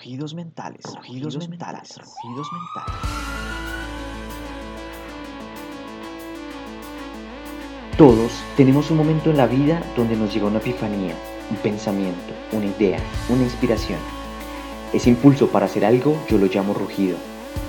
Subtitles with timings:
[0.00, 3.00] Rugidos mentales, rugidos, mentales, rugidos mentales.
[7.98, 11.14] Todos tenemos un momento en la vida donde nos llega una epifanía,
[11.50, 13.98] un pensamiento, una idea, una inspiración.
[14.94, 17.18] Ese impulso para hacer algo yo lo llamo rugido,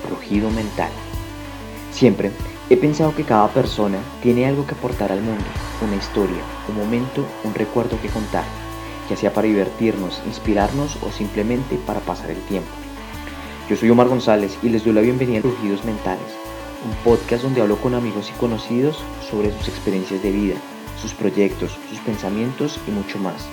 [0.09, 0.91] rugido mental.
[1.91, 2.31] Siempre
[2.69, 5.43] he pensado que cada persona tiene algo que aportar al mundo,
[5.85, 8.45] una historia, un momento, un recuerdo que contar
[9.11, 12.71] ya sea para divertirnos, inspirarnos o simplemente para pasar el tiempo.
[13.69, 16.31] Yo soy Omar González y les doy la bienvenida a Rugidos Mentales,
[16.85, 20.55] un podcast donde hablo con amigos y conocidos sobre sus experiencias de vida,
[21.01, 23.45] sus proyectos, sus pensamientos y mucho más.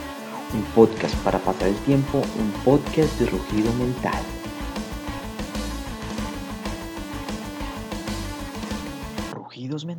[0.54, 4.37] Un podcast para pasar el tiempo, un podcast de rugido mental.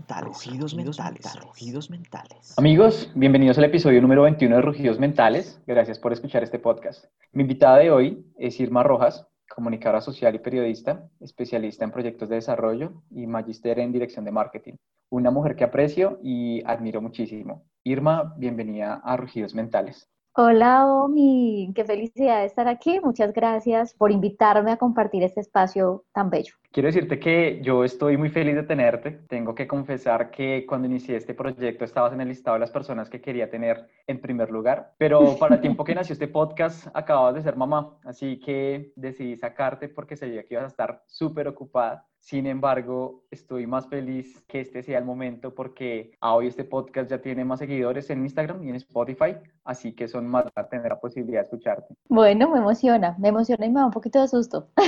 [0.10, 2.58] Mentales, rugidos mentales, rugidos mentales.
[2.58, 5.62] Amigos, bienvenidos al episodio número 21 de Rugidos Mentales.
[5.68, 7.06] Gracias por escuchar este podcast.
[7.32, 12.36] Mi invitada de hoy es Irma Rojas, comunicadora social y periodista, especialista en proyectos de
[12.36, 14.74] desarrollo y magíster en dirección de marketing.
[15.12, 17.66] Una mujer que aprecio y admiro muchísimo.
[17.84, 20.10] Irma, bienvenida a Rugidos Mentales.
[20.34, 23.00] Hola, Omi, qué felicidad de estar aquí.
[23.04, 26.54] Muchas gracias por invitarme a compartir este espacio tan bello.
[26.72, 29.12] Quiero decirte que yo estoy muy feliz de tenerte.
[29.28, 33.10] Tengo que confesar que cuando inicié este proyecto estabas en el listado de las personas
[33.10, 37.34] que quería tener en primer lugar, pero para el tiempo que nació este podcast acababas
[37.34, 42.06] de ser mamá, así que decidí sacarte porque sabía que ibas a estar súper ocupada.
[42.20, 47.10] Sin embargo, estoy más feliz que este sea el momento porque a hoy este podcast
[47.10, 50.90] ya tiene más seguidores en Instagram y en Spotify, así que son más para tener
[50.90, 51.96] la posibilidad de escucharte.
[52.10, 54.68] Bueno, me emociona, me emociona y me da un poquito de susto.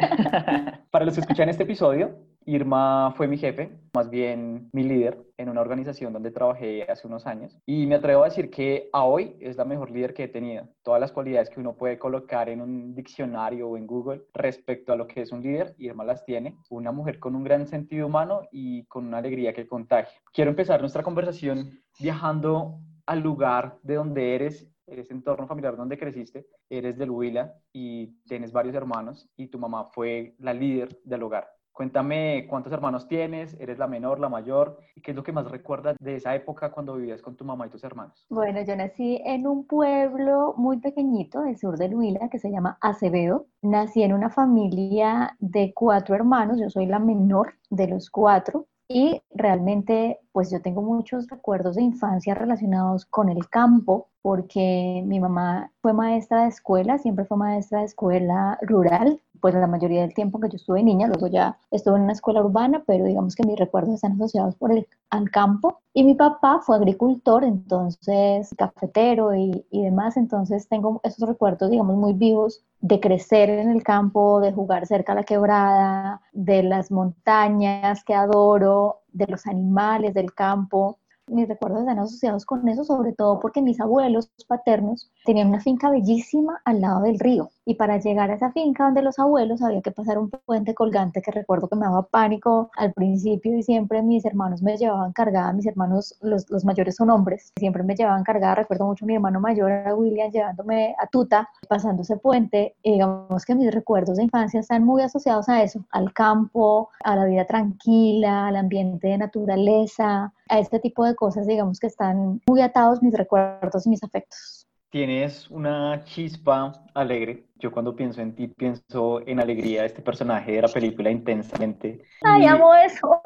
[0.90, 5.48] para los que escuchan este episodio, Irma fue mi jefe, más bien mi líder en
[5.48, 9.36] una organización donde trabajé hace unos años y me atrevo a decir que a hoy
[9.40, 10.68] es la mejor líder que he tenido.
[10.82, 14.96] Todas las cualidades que uno puede colocar en un diccionario o en Google respecto a
[14.96, 16.56] lo que es un líder, Irma las tiene.
[16.70, 20.20] Una mujer con un gran sentido humano y con una alegría que contagia.
[20.32, 26.46] Quiero empezar nuestra conversación viajando al lugar de donde eres eres entorno familiar donde creciste,
[26.68, 31.48] eres del Huila y tienes varios hermanos y tu mamá fue la líder del hogar.
[31.74, 35.50] Cuéntame cuántos hermanos tienes, eres la menor, la mayor, y qué es lo que más
[35.50, 38.24] recuerdas de esa época cuando vivías con tu mamá y tus hermanos.
[38.30, 42.78] Bueno, yo nací en un pueblo muy pequeñito del sur de Huila que se llama
[42.80, 43.46] Acevedo.
[43.60, 48.68] Nací en una familia de cuatro hermanos, yo soy la menor de los cuatro.
[48.86, 55.20] Y realmente, pues yo tengo muchos recuerdos de infancia relacionados con el campo, porque mi
[55.20, 60.14] mamá fue maestra de escuela, siempre fue maestra de escuela rural, pues la mayoría del
[60.14, 63.46] tiempo que yo estuve niña, luego ya estuve en una escuela urbana, pero digamos que
[63.46, 65.80] mis recuerdos están asociados por el al campo.
[65.92, 71.94] Y mi papá fue agricultor, entonces cafetero y, y demás, entonces tengo esos recuerdos, digamos,
[71.94, 76.90] muy vivos de crecer en el campo, de jugar cerca a la quebrada, de las
[76.90, 83.12] montañas que adoro, de los animales del campo mis recuerdos están asociados con eso, sobre
[83.12, 87.50] todo porque mis abuelos paternos tenían una finca bellísima al lado del río.
[87.66, 91.22] Y para llegar a esa finca donde los abuelos había que pasar un puente colgante
[91.22, 95.52] que recuerdo que me daba pánico al principio y siempre mis hermanos me llevaban cargada,
[95.54, 98.56] mis hermanos, los, mayores son hombres, siempre me llevaban cargada.
[98.56, 102.76] Recuerdo mucho a mi hermano mayor, a William, llevándome a Tuta, pasando ese puente.
[102.82, 107.16] Y digamos que mis recuerdos de infancia están muy asociados a eso, al campo, a
[107.16, 112.42] la vida tranquila, al ambiente de naturaleza, a este tipo de cosas, digamos que están
[112.46, 114.66] muy atados mis recuerdos y mis afectos.
[114.94, 117.46] Tienes una chispa alegre.
[117.56, 122.04] Yo cuando pienso en ti pienso en alegría, este personaje de la película intensamente.
[122.22, 123.20] Ay, amo eso.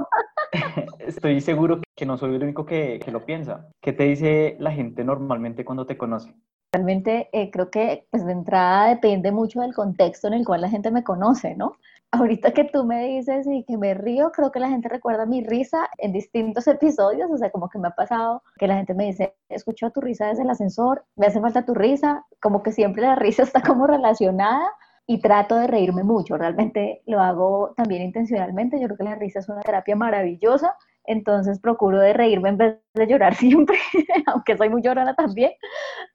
[0.99, 3.69] Estoy seguro que no soy el único que, que, lo piensa.
[3.83, 6.35] ¿Qué te dice la gente normalmente cuando te conoce?
[6.73, 10.71] Realmente eh, creo que pues, de entrada depende mucho del contexto en el cual la
[10.71, 11.77] gente me conoce, ¿no?
[12.11, 15.43] Ahorita que tú me dices y que me río, creo que la gente recuerda mi
[15.43, 19.07] risa en distintos episodios, o sea, como que me ha pasado que la gente me
[19.07, 23.03] dice, escucho tu risa desde el ascensor, me hace falta tu risa, como que siempre
[23.03, 24.71] la risa está como relacionada
[25.07, 29.39] y trato de reírme mucho, realmente lo hago también intencionalmente, yo creo que la risa
[29.39, 30.75] es una terapia maravillosa
[31.09, 33.79] entonces procuro de reírme en vez de llorar siempre,
[34.27, 35.53] aunque soy muy llorona también,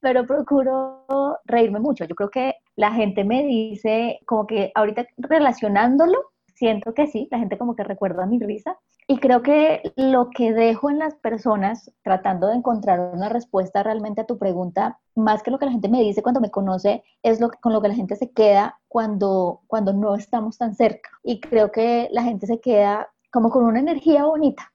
[0.01, 1.06] pero procuro
[1.45, 2.06] reírme mucho.
[2.06, 6.18] Yo creo que la gente me dice, como que ahorita relacionándolo,
[6.56, 8.78] siento que sí, la gente como que recuerda mi risa.
[9.06, 14.22] Y creo que lo que dejo en las personas, tratando de encontrar una respuesta realmente
[14.22, 17.42] a tu pregunta, más que lo que la gente me dice cuando me conoce, es
[17.42, 21.10] lo con lo que la gente se queda cuando, cuando no estamos tan cerca.
[21.22, 24.72] Y creo que la gente se queda como con una energía bonita,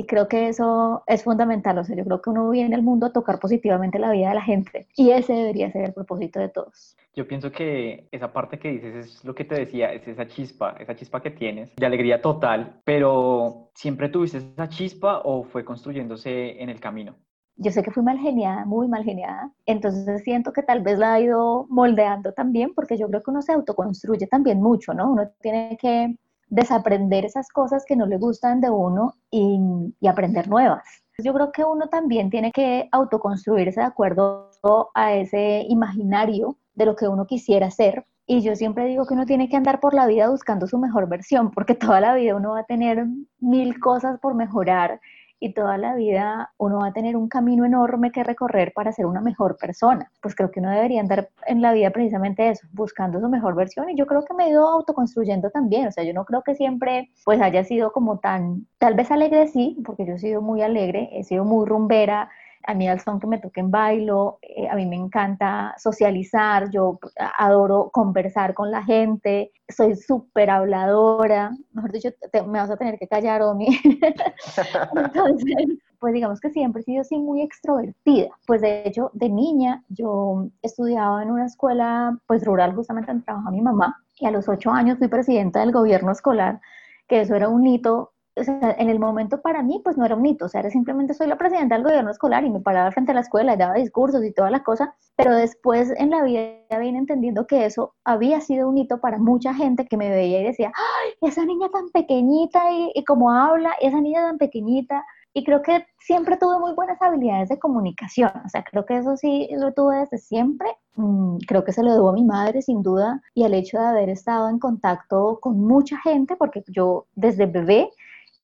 [0.00, 1.76] Y creo que eso es fundamental.
[1.76, 4.34] O sea, yo creo que uno viene al mundo a tocar positivamente la vida de
[4.34, 4.86] la gente.
[4.96, 6.96] Y ese debería ser el propósito de todos.
[7.14, 10.74] Yo pienso que esa parte que dices es lo que te decía, es esa chispa,
[10.80, 16.62] esa chispa que tienes de alegría total, pero ¿siempre tuviste esa chispa o fue construyéndose
[16.62, 17.14] en el camino?
[17.62, 21.12] yo sé que fui mal geniada, muy mal geniada, entonces siento que tal vez la
[21.12, 25.12] ha ido moldeando también, porque yo creo que uno se autoconstruye también mucho, ¿no?
[25.12, 26.16] Uno tiene que
[26.50, 29.58] desaprender esas cosas que no le gustan de uno y,
[30.00, 30.84] y aprender nuevas.
[31.22, 34.50] Yo creo que uno también tiene que autoconstruirse de acuerdo
[34.94, 38.06] a ese imaginario de lo que uno quisiera ser.
[38.26, 41.08] Y yo siempre digo que uno tiene que andar por la vida buscando su mejor
[41.08, 43.06] versión, porque toda la vida uno va a tener
[43.38, 45.00] mil cosas por mejorar
[45.40, 49.06] y toda la vida uno va a tener un camino enorme que recorrer para ser
[49.06, 50.12] una mejor persona.
[50.20, 53.88] Pues creo que uno debería andar en la vida precisamente eso, buscando su mejor versión
[53.88, 56.54] y yo creo que me he ido autoconstruyendo también, o sea, yo no creo que
[56.54, 60.60] siempre pues haya sido como tan, tal vez alegre sí, porque yo he sido muy
[60.62, 62.30] alegre, he sido muy rumbera,
[62.66, 66.98] a mí al son que me toquen bailo, eh, a mí me encanta socializar, yo
[67.38, 72.10] adoro conversar con la gente, soy súper habladora, mejor dicho,
[72.46, 73.66] me vas a tener que callar, Omi.
[74.96, 78.28] Entonces, pues digamos que siempre he sido así muy extrovertida.
[78.46, 83.50] Pues de hecho, de niña yo estudiaba en una escuela pues rural justamente donde trabajaba
[83.50, 86.60] mi mamá y a los ocho años fui presidenta del gobierno escolar,
[87.06, 90.16] que eso era un hito o sea, en el momento para mí, pues no era
[90.16, 92.90] un hito, o sea, era simplemente soy la presidenta del gobierno escolar y me paraba
[92.92, 96.22] frente a la escuela y daba discursos y toda la cosa, pero después en la
[96.22, 100.40] vida vine entendiendo que eso había sido un hito para mucha gente que me veía
[100.40, 105.04] y decía, ¡ay, esa niña tan pequeñita y, y como habla, esa niña tan pequeñita!
[105.32, 109.16] Y creo que siempre tuve muy buenas habilidades de comunicación, o sea, creo que eso
[109.16, 110.68] sí lo tuve desde siempre.
[110.96, 113.86] Mm, creo que se lo debo a mi madre, sin duda, y al hecho de
[113.86, 117.90] haber estado en contacto con mucha gente, porque yo desde bebé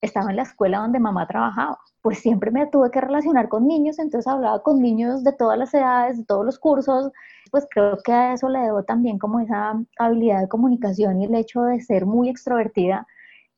[0.06, 3.98] estaba en la escuela donde mamá trabajaba, pues siempre me tuve que relacionar con niños,
[3.98, 7.12] entonces hablaba con niños de todas las edades, de todos los cursos,
[7.50, 11.34] pues creo que a eso le debo también como esa habilidad de comunicación y el
[11.34, 13.06] hecho de ser muy extrovertida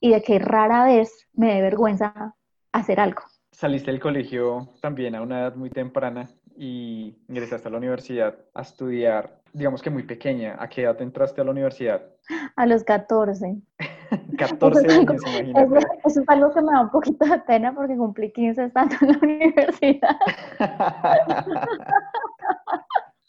[0.01, 2.35] y de que rara vez me dé vergüenza
[2.73, 3.23] hacer algo.
[3.51, 8.63] Saliste del colegio también a una edad muy temprana y ingresaste a la universidad a
[8.63, 10.57] estudiar, digamos que muy pequeña.
[10.59, 12.03] ¿A qué edad entraste a la universidad?
[12.57, 13.57] A los 14.
[14.39, 15.79] 14 años, imagínate.
[16.05, 19.09] Eso, es algo que me da un poquito de pena porque cumplí 15 estando en
[19.09, 20.17] la universidad.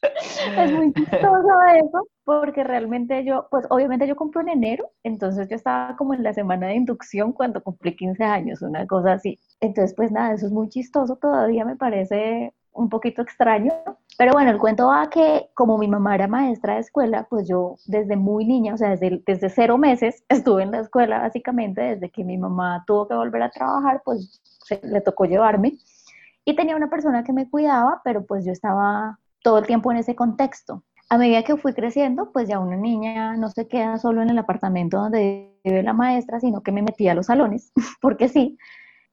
[0.58, 5.56] es muy chistoso eso, porque realmente yo, pues obviamente yo cumplo en enero, entonces yo
[5.56, 9.40] estaba como en la semana de inducción cuando cumplí 15 años, una cosa así.
[9.60, 13.74] Entonces, pues nada, eso es muy chistoso, todavía me parece un poquito extraño.
[14.18, 17.76] Pero bueno, el cuento va que como mi mamá era maestra de escuela, pues yo
[17.86, 22.10] desde muy niña, o sea, desde, desde cero meses estuve en la escuela básicamente, desde
[22.10, 24.42] que mi mamá tuvo que volver a trabajar, pues
[24.82, 25.78] le tocó llevarme.
[26.46, 29.98] Y tenía una persona que me cuidaba, pero pues yo estaba todo el tiempo en
[29.98, 30.84] ese contexto.
[31.10, 34.38] A medida que fui creciendo, pues ya una niña no se queda solo en el
[34.38, 37.72] apartamento donde vive la maestra, sino que me metía a los salones,
[38.02, 38.58] porque sí,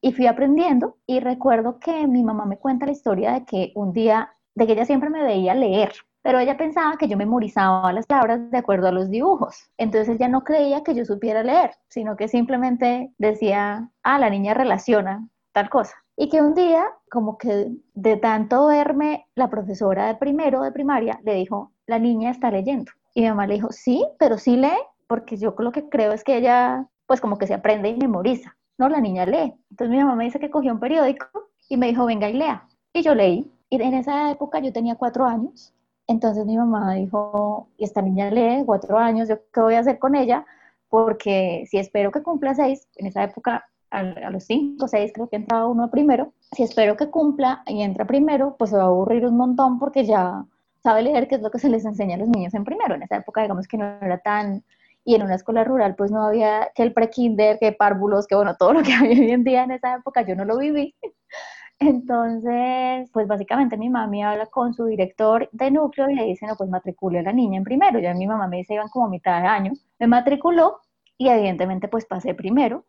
[0.01, 3.93] y fui aprendiendo y recuerdo que mi mamá me cuenta la historia de que un
[3.93, 8.05] día, de que ella siempre me veía leer, pero ella pensaba que yo memorizaba las
[8.05, 9.71] palabras de acuerdo a los dibujos.
[9.77, 14.53] Entonces ella no creía que yo supiera leer, sino que simplemente decía, ah, la niña
[14.53, 15.95] relaciona tal cosa.
[16.17, 21.19] Y que un día, como que de tanto verme, la profesora de primero de primaria
[21.23, 22.91] le dijo, la niña está leyendo.
[23.13, 24.77] Y mi mamá le dijo, sí, pero sí lee,
[25.07, 28.57] porque yo lo que creo es que ella, pues como que se aprende y memoriza.
[28.77, 29.53] No, la niña lee.
[29.71, 31.27] Entonces mi mamá me dice que cogió un periódico
[31.69, 32.67] y me dijo, venga y lea.
[32.93, 33.51] Y yo leí.
[33.69, 35.73] Y en esa época yo tenía cuatro años.
[36.07, 39.99] Entonces mi mamá dijo, y esta niña lee cuatro años, ¿yo qué voy a hacer
[39.99, 40.45] con ella?
[40.89, 45.37] Porque si espero que cumpla seis, en esa época a, los cinco seis creo que
[45.37, 49.25] entraba uno primero, si espero que cumpla y entra primero, pues se va a aburrir
[49.25, 50.45] un montón porque ya
[50.81, 52.95] sabe leer, que es lo que se les enseña a los niños en primero.
[52.95, 54.63] En esa época digamos que no era tan
[55.07, 58.57] y en una escuela rural pues no había que el pre-kinder, que párvulos, que bueno,
[58.57, 60.95] todo lo que hay hoy en día en esa época yo no lo viví.
[61.79, 66.57] Entonces, pues básicamente mi mami habla con su director de núcleo y le dice, no,
[66.57, 67.99] pues matricule a la niña en primero.
[67.99, 69.71] Ya mi mamá me dice, iban como a mitad de año.
[69.97, 70.81] Me matriculó
[71.17, 72.83] y evidentemente pues pasé primero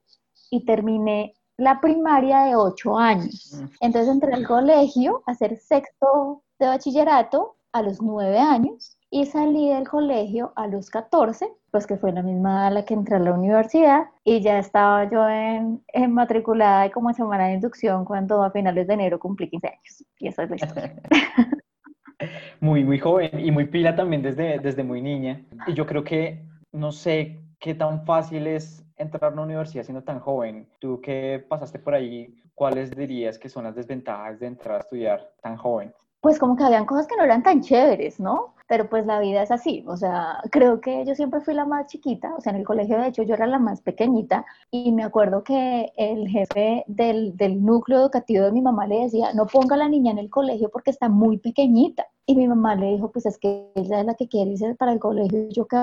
[0.50, 3.62] y terminé la primaria de ocho años.
[3.78, 9.68] Entonces entré al colegio a hacer sexto de bachillerato a los nueve años y salí
[9.70, 13.20] del colegio a los 14, pues que fue la misma a la que entré a
[13.20, 18.04] la universidad y ya estaba yo en, en matriculada y como en semana de inducción
[18.04, 21.02] cuando a finales de enero cumplí 15 años y esa es la historia.
[22.60, 26.44] muy, muy joven y muy pila también desde, desde muy niña y yo creo que
[26.72, 30.68] no sé qué tan fácil es entrar a una universidad siendo tan joven?
[30.78, 35.32] Tú que pasaste por ahí, ¿cuáles dirías que son las desventajas de entrar a estudiar
[35.40, 35.94] tan joven?
[36.20, 38.54] Pues como que habían cosas que no eran tan chéveres, ¿no?
[38.68, 41.87] Pero pues la vida es así, o sea, creo que yo siempre fui la más
[41.87, 45.04] chiquita, o sea, en el colegio de hecho yo era la más pequeñita y me
[45.04, 49.75] acuerdo que el jefe del, del núcleo educativo de mi mamá le decía, no ponga
[49.75, 52.06] a la niña en el colegio porque está muy pequeñita.
[52.26, 54.92] Y mi mamá le dijo, pues es que ella es la que quiere irse para
[54.92, 55.78] el colegio, yo qué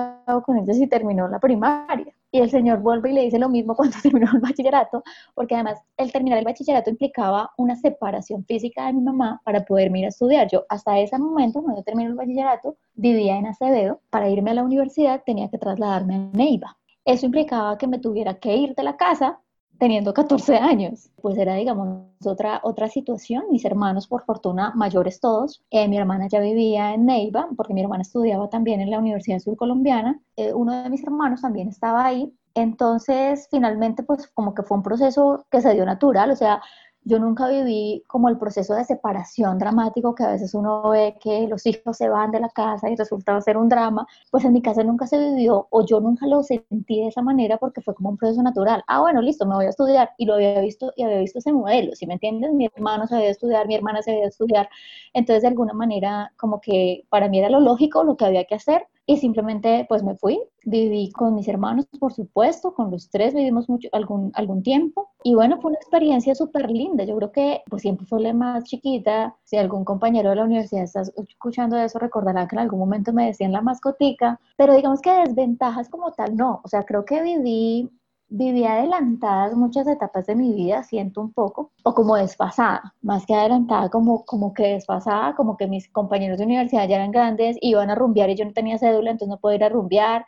[0.45, 2.13] con ella si terminó la primaria.
[2.35, 5.01] Y el señor vuelve le dice lo mismo cuando terminó el bachillerato,
[5.35, 9.95] porque además el terminar el bachillerato implicaba una separación física de mi mamá para poder
[9.95, 10.49] ir a estudiar.
[10.51, 14.01] Yo hasta ese momento, cuando terminé el bachillerato, vivía en Acevedo.
[14.09, 16.75] Para irme a la universidad tenía que trasladarme a Neiva.
[17.05, 19.39] Eso implicaba que me tuviera que ir de la casa
[19.79, 21.09] teniendo 14 años.
[21.21, 23.43] Pues era, digamos, otra, otra situación.
[23.51, 25.63] Mis hermanos, por fortuna, mayores todos.
[25.71, 29.39] Eh, mi hermana ya vivía en Neiva, porque mi hermana estudiaba también en la Universidad
[29.39, 30.19] Surcolombiana.
[30.35, 32.33] Eh, uno de mis hermanos también estaba ahí.
[32.53, 36.31] Entonces, finalmente, pues como que fue un proceso que se dio natural.
[36.31, 36.61] O sea,
[37.05, 41.47] yo nunca viví como el proceso de separación dramático que a veces uno ve que
[41.47, 44.61] los hijos se van de la casa y resulta ser un drama, pues en mi
[44.61, 48.09] casa nunca se vivió o yo nunca lo sentí de esa manera porque fue como
[48.09, 48.83] un proceso natural.
[48.87, 50.09] Ah, bueno, listo, me voy a estudiar.
[50.17, 53.15] Y lo había visto y había visto ese modelo, si me entiendes, mi hermano se
[53.15, 54.67] debe estudiar, mi hermana se debe estudiar,
[55.13, 58.55] entonces de alguna manera como que para mí era lo lógico, lo que había que
[58.55, 63.35] hacer y simplemente pues me fui, viví con mis hermanos, por supuesto, con los tres
[63.35, 67.63] vivimos mucho, algún, algún tiempo y bueno, fue una experiencia súper linda, yo creo que
[67.67, 71.97] pues siempre fue la más chiquita, si algún compañero de la universidad está escuchando eso,
[71.97, 76.35] recordará que en algún momento me decían la mascotica, pero digamos que desventajas como tal
[76.35, 77.89] no, o sea, creo que viví
[78.27, 83.35] viví adelantadas muchas etapas de mi vida, siento un poco, o como desfasada, más que
[83.35, 87.89] adelantada, como, como que desfasada, como que mis compañeros de universidad ya eran grandes, iban
[87.89, 90.25] a rumbear y yo no tenía cédula, entonces no podía ir a rumbear,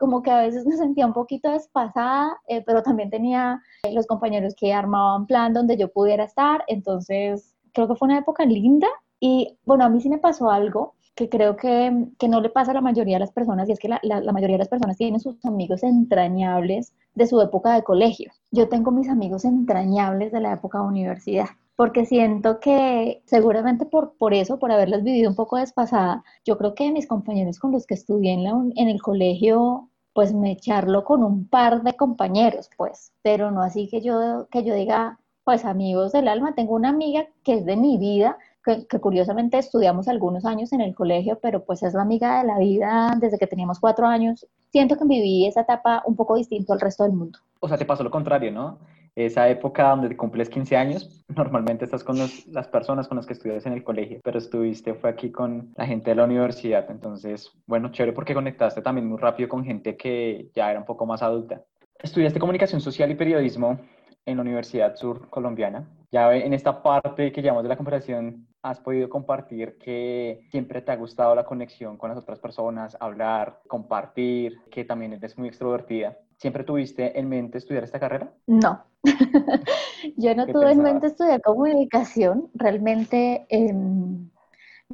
[0.00, 4.06] como que a veces me sentía un poquito desfasada, eh, pero también tenía eh, los
[4.06, 8.88] compañeros que armaban plan donde yo pudiera estar, entonces creo que fue una época linda
[9.20, 12.70] y bueno, a mí sí me pasó algo que creo que, que, no le pasa
[12.70, 14.68] a la mayoría de las personas y es que la, la, la, mayoría de las
[14.68, 18.32] personas tienen sus amigos entrañables de su época de colegio.
[18.52, 21.48] Yo tengo mis amigos entrañables de la época de universidad
[21.80, 26.74] porque siento que seguramente por, por eso, por haberlas vivido un poco despasada, yo creo
[26.74, 29.88] que mis compañeros con los que estudié en, la, en el colegio,
[30.20, 34.62] pues me charlo con un par de compañeros, pues, pero no así que yo, que
[34.64, 38.86] yo diga, pues amigos del alma, tengo una amiga que es de mi vida, que,
[38.86, 42.58] que, curiosamente estudiamos algunos años en el colegio, pero pues es la amiga de la
[42.58, 44.46] vida desde que teníamos cuatro años.
[44.70, 47.38] Siento que viví esa etapa un poco distinto al resto del mundo.
[47.58, 48.76] O sea, te pasó lo contrario, ¿no?
[49.14, 53.66] Esa época donde cumples 15 años, normalmente estás con las personas con las que estudias
[53.66, 56.90] en el colegio, pero estuviste, fue aquí con la gente de la universidad.
[56.90, 61.06] Entonces, bueno, chévere porque conectaste también muy rápido con gente que ya era un poco
[61.06, 61.62] más adulta.
[61.98, 63.78] Estudiaste comunicación social y periodismo
[64.26, 65.88] en la Universidad Sur Colombiana.
[66.10, 70.92] Ya en esta parte que llamamos de la conversación, has podido compartir que siempre te
[70.92, 76.18] ha gustado la conexión con las otras personas, hablar, compartir, que también eres muy extrovertida.
[76.40, 78.32] ¿Siempre tuviste en mente estudiar esta carrera?
[78.46, 78.82] No,
[80.16, 80.72] yo no tuve pensabas?
[80.72, 82.48] en mente estudiar comunicación.
[82.54, 83.74] Realmente, eh,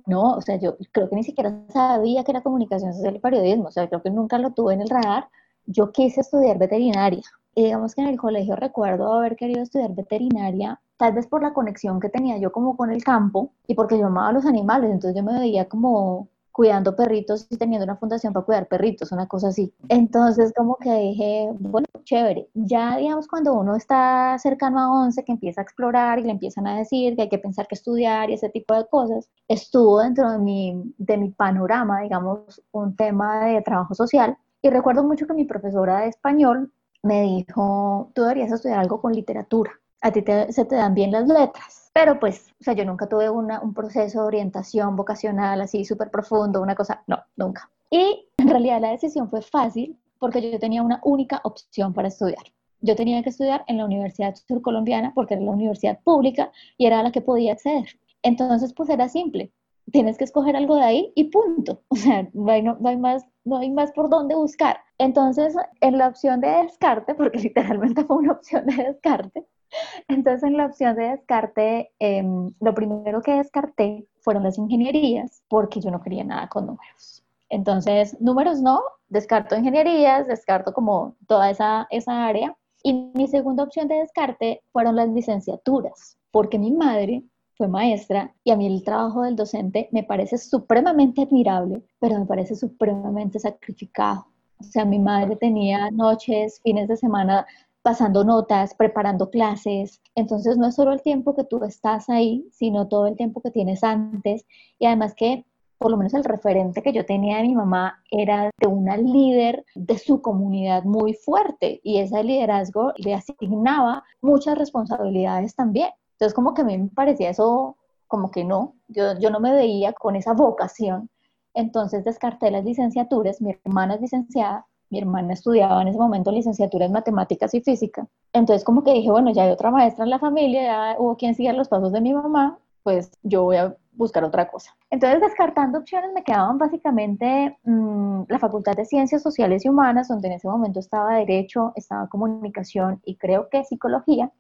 [0.07, 3.69] no, o sea, yo creo que ni siquiera sabía que era comunicación social y periodismo.
[3.69, 5.29] O sea, creo que nunca lo tuve en el radar.
[5.67, 7.23] Yo quise estudiar veterinaria.
[7.55, 11.53] Y digamos que en el colegio recuerdo haber querido estudiar veterinaria, tal vez por la
[11.53, 15.17] conexión que tenía yo como con el campo y porque yo amaba los animales, entonces
[15.17, 19.49] yo me veía como cuidando perritos y teniendo una fundación para cuidar perritos, una cosa
[19.49, 19.75] así.
[19.91, 22.49] Entonces como que dije, bueno, chévere.
[22.55, 26.67] Ya digamos cuando uno está cercano a 11, que empieza a explorar y le empiezan
[26.67, 30.31] a decir que hay que pensar que estudiar y ese tipo de cosas, estuvo dentro
[30.31, 34.39] de mi, de mi panorama, digamos, un tema de trabajo social.
[34.63, 36.73] Y recuerdo mucho que mi profesora de español
[37.03, 39.73] me dijo, tú deberías estudiar algo con literatura,
[40.03, 41.91] a ti te, se te dan bien las letras.
[41.93, 46.11] Pero pues, o sea, yo nunca tuve una, un proceso de orientación vocacional así súper
[46.11, 47.71] profundo, una cosa, no, nunca.
[47.91, 52.45] Y en realidad la decisión fue fácil porque yo tenía una única opción para estudiar.
[52.81, 57.03] Yo tenía que estudiar en la Universidad Surcolombiana porque era la universidad pública y era
[57.03, 57.99] la que podía acceder.
[58.23, 59.53] Entonces, pues era simple.
[59.93, 61.83] Tienes que escoger algo de ahí y punto.
[61.89, 64.79] O sea, no hay, no, no hay más, no hay más por dónde buscar.
[64.99, 69.47] Entonces, en la opción de descarte, porque literalmente fue una opción de descarte,
[70.09, 72.23] entonces en la opción de descarte, eh,
[72.61, 77.23] lo primero que descarté fueron las ingenierías, porque yo no quería nada con números.
[77.49, 82.57] Entonces, números no, descarto ingenierías, descarto como toda esa, esa área.
[82.83, 87.23] Y mi segunda opción de descarte fueron las licenciaturas, porque mi madre
[87.57, 92.27] fue maestra y a mí el trabajo del docente me parece supremamente admirable, pero me
[92.27, 94.27] parece supremamente sacrificado.
[94.61, 97.47] O sea, mi madre tenía noches, fines de semana
[97.87, 100.03] pasando notas, preparando clases.
[100.17, 103.53] Entonces no es solo el tiempo que tú estás ahí, sino todo el tiempo que
[103.53, 104.45] tienes antes.
[104.81, 105.45] Y además que
[105.79, 109.65] por lo menos el referente que yo tenía de mi mamá era de una líder
[109.77, 115.91] de su comunidad muy fuerte y ese liderazgo le asignaba muchas responsabilidades también.
[116.15, 117.77] Entonces como que a mí me parecía eso
[118.09, 121.09] como que no, yo, yo no me veía con esa vocación.
[121.55, 126.87] Entonces descarté las licenciaturas, mi hermana es licenciada, mi hermana estudiaba en ese momento licenciatura
[126.87, 128.07] en matemáticas y física.
[128.33, 131.35] Entonces como que dije, bueno, ya hay otra maestra en la familia, ya hubo quien
[131.35, 134.77] siga los pasos de mi mamá, pues yo voy a buscar otra cosa.
[134.91, 140.29] Entonces, descartando opciones, me quedaban básicamente mm, la Facultad de Ciencias Sociales y Humanas, donde
[140.29, 144.31] en ese momento estaba Derecho, estaba Comunicación y creo que Psicología,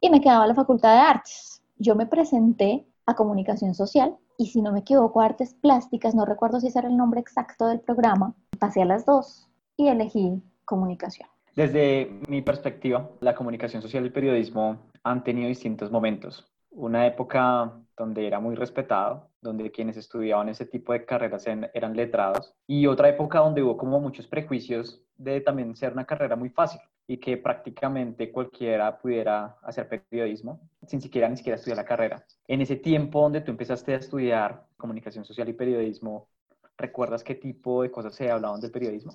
[0.00, 1.62] y me quedaba la Facultad de Artes.
[1.76, 6.60] Yo me presenté a Comunicación Social y si no me equivoco, Artes Plásticas, no recuerdo
[6.60, 9.47] si ese era el nombre exacto del programa, pasé a las dos
[9.78, 11.26] y elegí Comunicación.
[11.56, 16.46] Desde mi perspectiva, la comunicación social y el periodismo han tenido distintos momentos.
[16.70, 22.54] Una época donde era muy respetado, donde quienes estudiaban ese tipo de carreras eran letrados,
[22.66, 26.80] y otra época donde hubo como muchos prejuicios de también ser una carrera muy fácil
[27.06, 32.24] y que prácticamente cualquiera pudiera hacer periodismo sin siquiera ni siquiera estudiar la carrera.
[32.46, 36.28] En ese tiempo donde tú empezaste a estudiar comunicación social y periodismo,
[36.76, 39.14] ¿recuerdas qué tipo de cosas se hablaban del periodismo?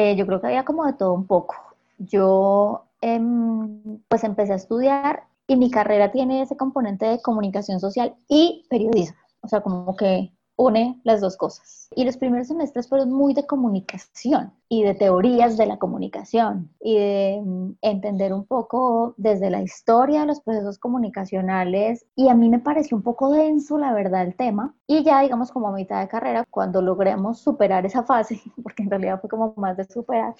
[0.00, 1.56] Eh, yo creo que había como de todo un poco.
[1.98, 8.14] Yo em, pues empecé a estudiar y mi carrera tiene ese componente de comunicación social
[8.28, 11.88] y periodismo, o sea, como que une las dos cosas.
[11.94, 16.98] Y los primeros semestres fueron muy de comunicación y de teorías de la comunicación y
[16.98, 22.50] de mm, entender un poco desde la historia de los procesos comunicacionales y a mí
[22.50, 26.00] me pareció un poco denso la verdad el tema y ya digamos como a mitad
[26.00, 30.34] de carrera cuando logremos superar esa fase, porque en realidad fue como más de superar,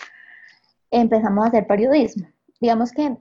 [0.91, 2.27] empezamos a hacer periodismo.
[2.61, 3.17] Digamos que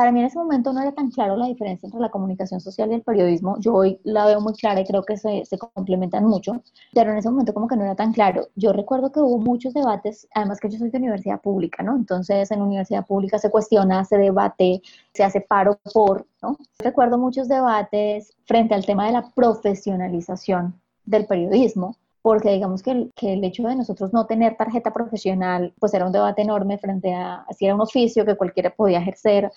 [0.00, 2.90] para mí en ese momento no era tan claro la diferencia entre la comunicación social
[2.90, 3.58] y el periodismo.
[3.60, 6.62] Yo hoy la veo muy clara y creo que se, se, complementan mucho,
[6.94, 8.48] pero en ese momento como que no era tan claro.
[8.56, 11.96] Yo recuerdo que hubo muchos debates, además que yo soy de universidad pública, ¿no?
[11.96, 14.80] Entonces en universidad pública se cuestiona, se debate,
[15.12, 16.56] se hace paro por, ¿no?
[16.78, 23.12] Recuerdo muchos debates frente al tema de la profesionalización del periodismo, porque digamos que el,
[23.14, 27.12] que el, hecho de nosotros no tener tarjeta profesional, pues era un debate enorme frente
[27.12, 29.50] a si era un oficio que cualquiera podía ejercer,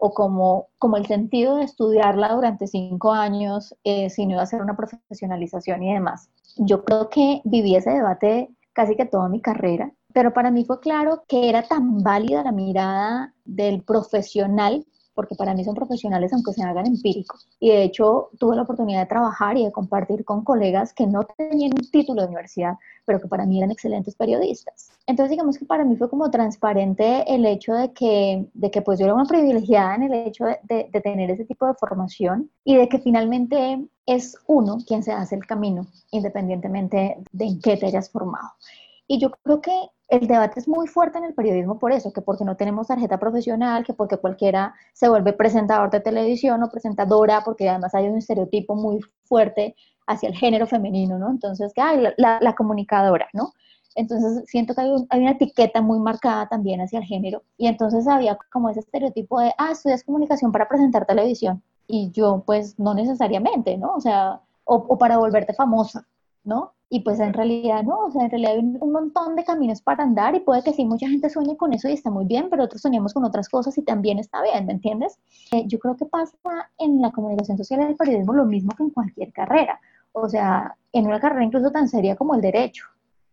[0.00, 4.46] o como, como el sentido de estudiarla durante cinco años, eh, si no iba a
[4.46, 6.30] ser una profesionalización y demás.
[6.56, 10.80] Yo creo que viví ese debate casi que toda mi carrera, pero para mí fue
[10.80, 16.52] claro que era tan válida la mirada del profesional porque para mí son profesionales aunque
[16.52, 17.48] se hagan empíricos.
[17.58, 21.24] Y de hecho tuve la oportunidad de trabajar y de compartir con colegas que no
[21.36, 24.90] tenían un título de universidad, pero que para mí eran excelentes periodistas.
[25.06, 28.98] Entonces digamos que para mí fue como transparente el hecho de que, de que pues
[28.98, 32.76] yo era una privilegiada en el hecho de, de tener ese tipo de formación y
[32.76, 37.86] de que finalmente es uno quien se hace el camino, independientemente de en qué te
[37.86, 38.48] hayas formado.
[39.06, 39.72] Y yo creo que
[40.10, 43.18] el debate es muy fuerte en el periodismo por eso, que porque no tenemos tarjeta
[43.18, 48.18] profesional, que porque cualquiera se vuelve presentador de televisión o presentadora, porque además hay un
[48.18, 49.76] estereotipo muy fuerte
[50.08, 51.30] hacia el género femenino, ¿no?
[51.30, 53.52] Entonces, que hay la, comunicadora, ¿no?
[53.94, 58.06] Entonces siento que hay, hay, una etiqueta muy marcada también hacia el género y entonces
[58.06, 62.94] había como ese estereotipo de, ah, estudias comunicación para presentar televisión y yo pues no
[62.94, 63.94] necesariamente, ¿no?
[63.94, 66.06] O sea, o, o para volverte famosa,
[66.44, 66.72] ¿no?
[66.92, 70.02] Y pues en realidad no, o sea, en realidad hay un montón de caminos para
[70.02, 72.64] andar y puede que sí, mucha gente sueñe con eso y está muy bien, pero
[72.64, 75.16] otros soñamos con otras cosas y también está bien, ¿me entiendes?
[75.52, 76.36] Eh, yo creo que pasa
[76.78, 80.76] en la comunicación social y el periodismo lo mismo que en cualquier carrera, o sea,
[80.92, 82.86] en una carrera incluso tan seria como el derecho.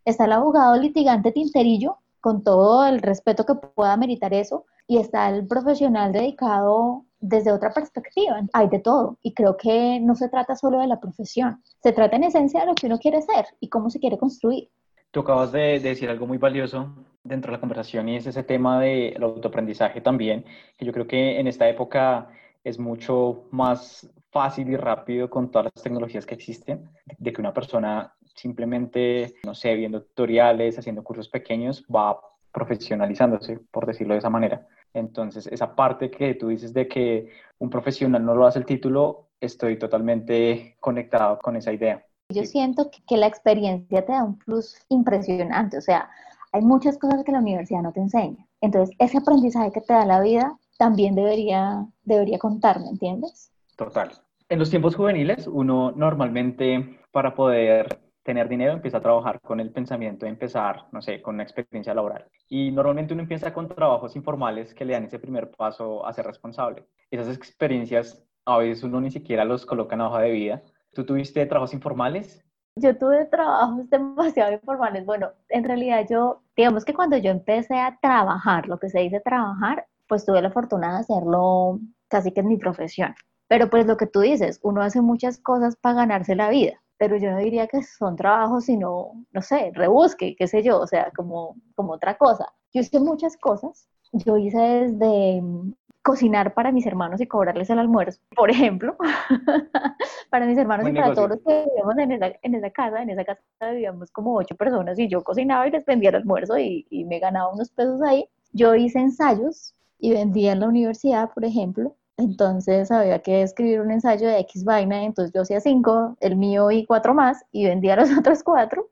[0.05, 5.29] Está el abogado litigante tinterillo, con todo el respeto que pueda meritar eso, y está
[5.29, 8.41] el profesional dedicado desde otra perspectiva.
[8.53, 12.15] Hay de todo y creo que no se trata solo de la profesión, se trata
[12.15, 14.69] en esencia de lo que uno quiere ser y cómo se quiere construir.
[15.11, 18.79] Tú acabas de, decir algo muy valioso dentro de la conversación y es ese tema
[18.79, 20.45] del autoaprendizaje también,
[20.77, 22.29] que yo creo que en esta época
[22.63, 27.53] es mucho más fácil y rápido con todas las tecnologías que existen, de que una
[27.53, 32.19] persona simplemente, no sé, viendo tutoriales, haciendo cursos pequeños, va
[32.51, 34.67] profesionalizándose, por decirlo de esa manera.
[34.93, 39.29] Entonces, esa parte que tú dices de que un profesional no lo hace el título,
[39.39, 42.03] estoy totalmente conectado con esa idea.
[42.29, 46.09] Yo siento que, la experiencia te da un plus impresionante, o sea,
[46.51, 48.45] hay muchas cosas que la universidad no te enseña.
[48.61, 53.51] Entonces, ese aprendizaje que te da la vida también debería, debería contar, ¿me entiendes?
[53.75, 54.11] Total.
[54.49, 59.71] En los tiempos juveniles, uno normalmente para poder tener dinero, empieza a trabajar con el
[59.71, 62.25] pensamiento de empezar, no sé, con una experiencia laboral.
[62.49, 66.25] Y normalmente uno empieza con trabajos informales que le dan ese primer paso a ser
[66.25, 66.85] responsable.
[67.09, 70.61] Esas experiencias a veces uno ni siquiera los coloca en la hoja de vida.
[70.91, 72.43] ¿Tú tuviste trabajos informales?
[72.75, 75.05] Yo tuve trabajos demasiado informales.
[75.05, 79.21] Bueno, en realidad yo, digamos que cuando yo empecé a trabajar, lo que se dice
[79.21, 83.15] trabajar, pues tuve la fortuna de hacerlo casi que es mi profesión.
[83.47, 87.17] Pero pues lo que tú dices, uno hace muchas cosas para ganarse la vida, pero
[87.17, 91.11] yo no diría que son trabajos, sino, no sé, rebusque, qué sé yo, o sea,
[91.15, 92.53] como, como otra cosa.
[92.73, 93.87] Yo hice muchas cosas.
[94.13, 98.95] Yo hice desde mm, cocinar para mis hermanos y cobrarles el almuerzo, por ejemplo,
[100.29, 103.09] para mis hermanos y para todos los que vivíamos en esa, en esa casa, en
[103.09, 106.87] esa casa vivíamos como ocho personas y yo cocinaba y les vendía el almuerzo y,
[106.89, 108.25] y me ganaba unos pesos ahí.
[108.53, 113.91] Yo hice ensayos y vendía en la universidad, por ejemplo, entonces había que escribir un
[113.91, 117.95] ensayo de X vaina, entonces yo hacía cinco, el mío y cuatro más, y vendía
[117.95, 118.89] los otros cuatro.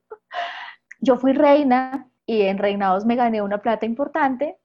[1.01, 4.57] Yo fui reina y en reinados me gané una plata importante.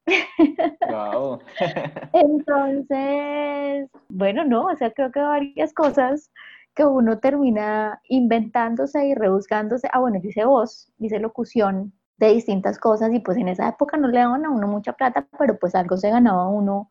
[0.89, 1.41] Wow.
[2.13, 6.31] entonces, bueno, no, o sea, creo que varias cosas
[6.75, 9.89] que uno termina inventándose y rebuscándose.
[9.93, 13.97] Ah, bueno, yo hice voz, hice locución de distintas cosas y pues en esa época
[13.97, 16.91] no le daban a uno mucha plata, pero pues algo se ganaba uno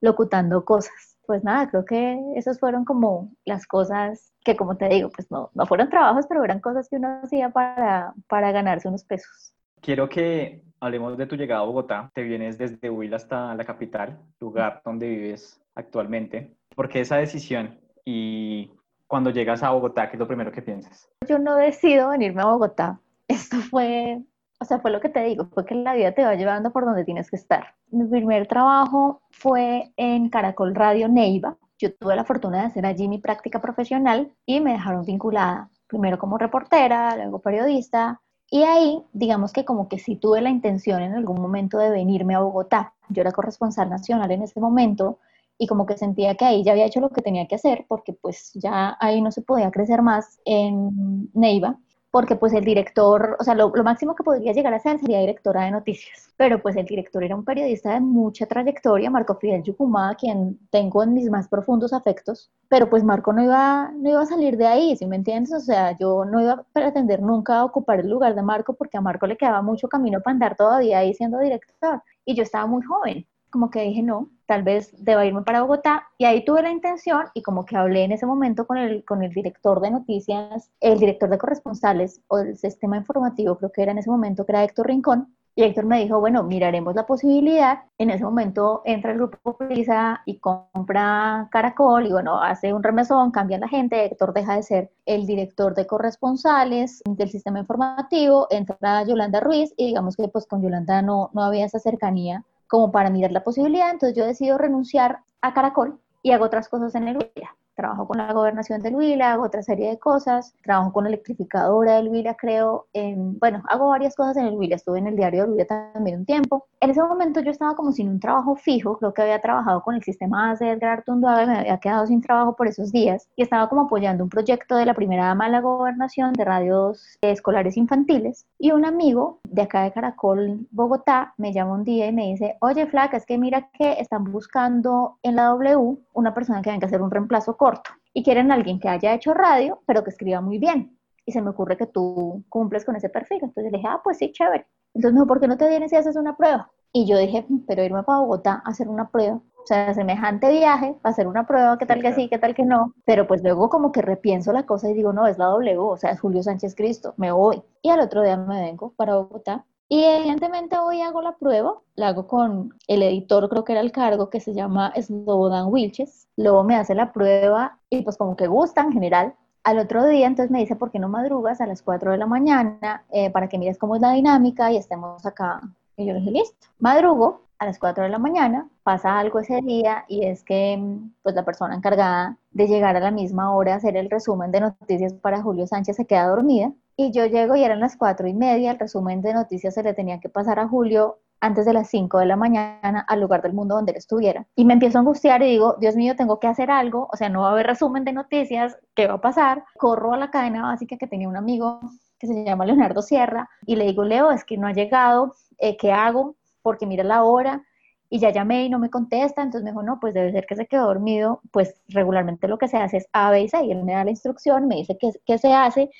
[0.00, 1.18] locutando cosas.
[1.26, 5.50] Pues nada, creo que esas fueron como las cosas que, como te digo, pues no,
[5.54, 9.52] no fueron trabajos, pero eran cosas que uno hacía para, para ganarse unos pesos.
[9.80, 12.10] Quiero que hablemos de tu llegada a Bogotá.
[12.14, 16.56] Te vienes desde Huila hasta la capital, lugar donde vives actualmente.
[16.74, 17.78] ¿Por qué esa decisión?
[18.04, 18.72] Y
[19.06, 21.10] cuando llegas a Bogotá, ¿qué es lo primero que piensas?
[21.28, 23.00] Yo no decido venirme a Bogotá.
[23.28, 24.22] Esto fue
[24.60, 26.84] o sea, fue lo que te digo, fue que la vida te va llevando por
[26.84, 27.74] donde tienes que estar.
[27.90, 31.56] Mi primer trabajo fue en Caracol Radio Neiva.
[31.78, 36.18] Yo tuve la fortuna de hacer allí mi práctica profesional y me dejaron vinculada, primero
[36.18, 38.20] como reportera, luego periodista.
[38.50, 42.34] Y ahí, digamos que como que sí tuve la intención en algún momento de venirme
[42.34, 42.94] a Bogotá.
[43.10, 45.18] Yo era corresponsal nacional en ese momento
[45.56, 48.12] y como que sentía que ahí ya había hecho lo que tenía que hacer porque
[48.12, 51.78] pues ya ahí no se podía crecer más en Neiva
[52.10, 55.64] porque pues el director, o sea, lo, máximo que podría llegar a ser sería directora
[55.64, 60.14] de noticias, pero pues el director era un periodista de mucha trayectoria, Marco Fidel Yucumá,
[60.14, 64.26] quien tengo en mis más profundos afectos, pero pues Marco no iba, no iba a
[64.26, 65.52] salir de ahí, ¿sí me entiendes?
[65.52, 69.00] O sea, yo no iba a pretender nunca ocupar el lugar de Marco porque a
[69.02, 72.82] Marco le quedaba mucho camino para andar todavía ahí siendo director y yo estaba muy
[72.82, 76.08] joven, como que dije, no, tal vez deba irme para Bogotá.
[76.16, 79.22] Y ahí tuve la intención y como que hablé en ese momento con el, con
[79.22, 83.92] el director de noticias, el director de corresponsales o del sistema informativo, creo que era
[83.92, 85.34] en ese momento, que era Héctor Rincón.
[85.54, 87.80] Y Héctor me dijo, bueno, miraremos la posibilidad.
[87.98, 93.32] En ese momento entra el grupo Prisa y compra Caracol y bueno, hace un remesón,
[93.32, 94.04] cambia la gente.
[94.04, 99.88] Héctor deja de ser el director de corresponsales del sistema informativo, entra Yolanda Ruiz y
[99.88, 103.90] digamos que pues con Yolanda no, no había esa cercanía como para mirar la posibilidad,
[103.90, 107.56] entonces yo decido renunciar a Caracol y hago otras cosas en el Huila.
[107.78, 111.94] Trabajo con la gobernación del Huila, hago otra serie de cosas, trabajo con la electrificadora
[111.94, 115.42] del Huila, creo, en, bueno, hago varias cosas en el Huila, estuve en el diario
[115.42, 116.66] del Huila también un tiempo.
[116.80, 119.94] En ese momento yo estaba como sin un trabajo fijo, creo que había trabajado con
[119.94, 123.42] el sistema de Edgar Artunduaga y me había quedado sin trabajo por esos días y
[123.42, 127.76] estaba como apoyando un proyecto de la primera dama de la gobernación de radios escolares
[127.76, 132.26] infantiles y un amigo de acá de Caracol, Bogotá, me llama un día y me
[132.26, 136.70] dice, oye Flaca, es que mira que están buscando en la W una persona que
[136.70, 137.67] venga a hacer un reemplazo corto
[138.12, 140.98] y quieren a alguien que haya hecho radio, pero que escriba muy bien.
[141.24, 143.38] Y se me ocurre que tú cumples con ese perfil.
[143.42, 144.66] Entonces le dije, ah, pues sí, chévere.
[144.94, 146.70] Entonces me dijo, ¿por qué no te vienes y haces una prueba?
[146.92, 150.50] Y yo dije, mm, pero irme para Bogotá a hacer una prueba, o sea, semejante
[150.50, 152.94] viaje, para hacer una prueba, qué tal que sí, qué tal que no.
[153.04, 155.96] Pero pues luego como que repienso la cosa y digo, no, es la W, o
[155.96, 157.62] sea, es Julio Sánchez Cristo, me voy.
[157.82, 159.66] Y al otro día me vengo para Bogotá.
[159.90, 163.90] Y evidentemente hoy hago la prueba, la hago con el editor, creo que era el
[163.90, 166.28] cargo, que se llama Slobodan Wilches.
[166.36, 169.34] Luego me hace la prueba y pues como que gusta en general.
[169.64, 172.26] Al otro día entonces me dice, ¿por qué no madrugas a las 4 de la
[172.26, 175.60] mañana eh, para que mires cómo es la dinámica y estemos acá
[175.98, 176.68] y yo le dije, listo.
[176.78, 180.80] Madrugo a las 4 de la mañana, pasa algo ese día y es que
[181.22, 184.60] pues la persona encargada de llegar a la misma hora a hacer el resumen de
[184.60, 188.34] noticias para Julio Sánchez se queda dormida y yo llego y eran las cuatro y
[188.34, 191.88] media, el resumen de noticias se le tenía que pasar a Julio antes de las
[191.88, 194.48] 5 de la mañana al lugar del mundo donde él estuviera.
[194.56, 197.28] Y me empiezo a angustiar y digo, Dios mío, tengo que hacer algo, o sea,
[197.28, 199.64] no va a haber resumen de noticias, ¿qué va a pasar?
[199.76, 201.78] Corro a la cadena básica que tenía un amigo
[202.18, 205.76] que se llama Leonardo Sierra y le digo, Leo, es que no ha llegado, eh,
[205.76, 206.34] ¿qué hago?
[206.62, 207.62] Porque mira la hora
[208.10, 210.56] y ya llamé y no me contesta, entonces me dijo, no, pues debe ser que
[210.56, 213.84] se quedó dormido, pues regularmente lo que se hace es A, B y y él
[213.84, 215.90] me da la instrucción, me dice qué, qué se hace,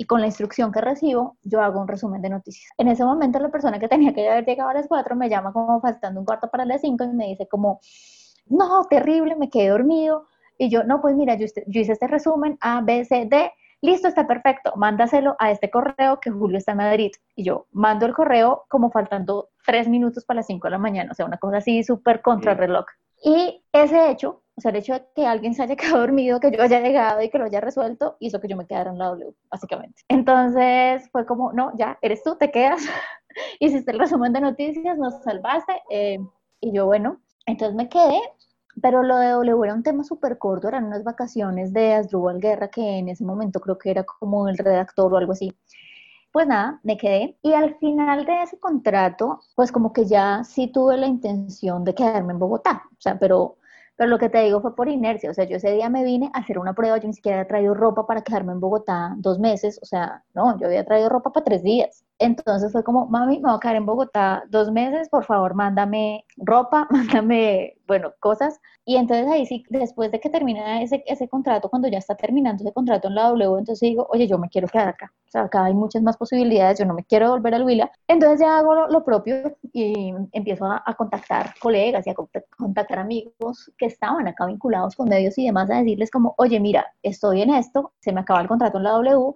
[0.00, 2.70] y con la instrucción que recibo, yo hago un resumen de noticias.
[2.78, 5.52] En ese momento la persona que tenía que haber llegado a las 4 me llama
[5.52, 7.80] como faltando un cuarto para las 5 y me dice como,
[8.46, 10.28] no, terrible, me quedé dormido.
[10.56, 14.06] Y yo, no, pues mira, yo, yo hice este resumen A, B, C, D, listo,
[14.06, 17.12] está perfecto, mándaselo a este correo que Julio está en Madrid.
[17.34, 21.10] Y yo mando el correo como faltando tres minutos para las 5 de la mañana,
[21.10, 22.86] o sea, una cosa así súper contra reloj.
[23.24, 26.50] Y ese hecho, o sea, el hecho de que alguien se haya quedado dormido, que
[26.50, 29.06] yo haya llegado y que lo haya resuelto, hizo que yo me quedara en la
[29.06, 30.02] W, básicamente.
[30.08, 32.82] Entonces fue como, no, ya, eres tú, te quedas,
[33.60, 35.72] hiciste el resumen de noticias, nos salvaste.
[35.90, 36.18] Eh,
[36.60, 38.20] y yo, bueno, entonces me quedé
[38.80, 42.68] pero lo de W era un tema súper corto, eran unas vacaciones de Asdrúbal Guerra,
[42.68, 45.52] que en ese momento creo que era como el redactor o algo así.
[46.32, 47.38] Pues nada, me quedé.
[47.42, 51.94] Y al final de ese contrato, pues como que ya sí tuve la intención de
[51.94, 52.84] quedarme en Bogotá.
[52.92, 53.56] O sea, pero,
[53.98, 55.30] pero lo que te digo fue por inercia.
[55.30, 57.48] O sea, yo ese día me vine a hacer una prueba, yo ni siquiera había
[57.48, 59.80] traído ropa para quedarme en Bogotá dos meses.
[59.82, 62.04] O sea, no, yo había traído ropa para tres días.
[62.20, 66.24] Entonces fue como, mami, me voy a quedar en Bogotá dos meses, por favor, mándame
[66.36, 68.60] ropa, mándame, bueno, cosas.
[68.84, 72.64] Y entonces ahí sí, después de que termina ese, ese contrato, cuando ya está terminando
[72.64, 75.12] ese contrato en la W, entonces digo, oye, yo me quiero quedar acá.
[75.28, 77.90] O sea, acá hay muchas más posibilidades, yo no me quiero volver al Huila.
[78.08, 83.70] Entonces ya hago lo, propio y empiezo a, a, contactar colegas y a contactar amigos
[83.78, 87.50] que estaban acá vinculados con medios y demás, a decirles como, oye, mira, estoy en
[87.50, 89.34] esto, se me acaba el contrato en la W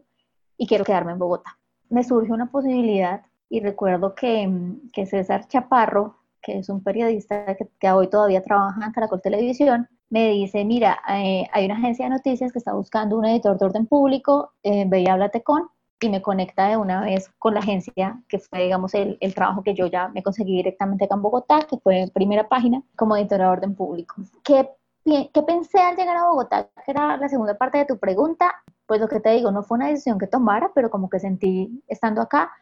[0.57, 1.59] y quiero quedarme en Bogotá
[1.93, 4.51] me surge una posibilidad y recuerdo que,
[4.95, 10.31] que César Chaparro, que es un periodista que, hoy todavía trabaja en Caracol Televisión, me
[10.31, 13.87] dice, mira, eh, hay una agencia de noticias que está buscando un editor de orden
[13.87, 15.69] público, eh, ve y háblate con,
[16.01, 19.63] y me conecta de una vez con la agencia, que fue, digamos, el, el, trabajo
[19.63, 23.45] que yo ya me conseguí directamente acá en Bogotá, que fue primera página como editora
[23.45, 24.17] de orden público.
[24.43, 24.69] ¿Qué,
[25.05, 26.71] ¿Qué pensé al llegar a Bogotá?
[26.87, 28.51] Que era la segunda parte de tu pregunta
[28.87, 31.83] pues lo que te digo, no fue una decisión que tomara, pero como que sentí
[31.89, 32.53] estando acá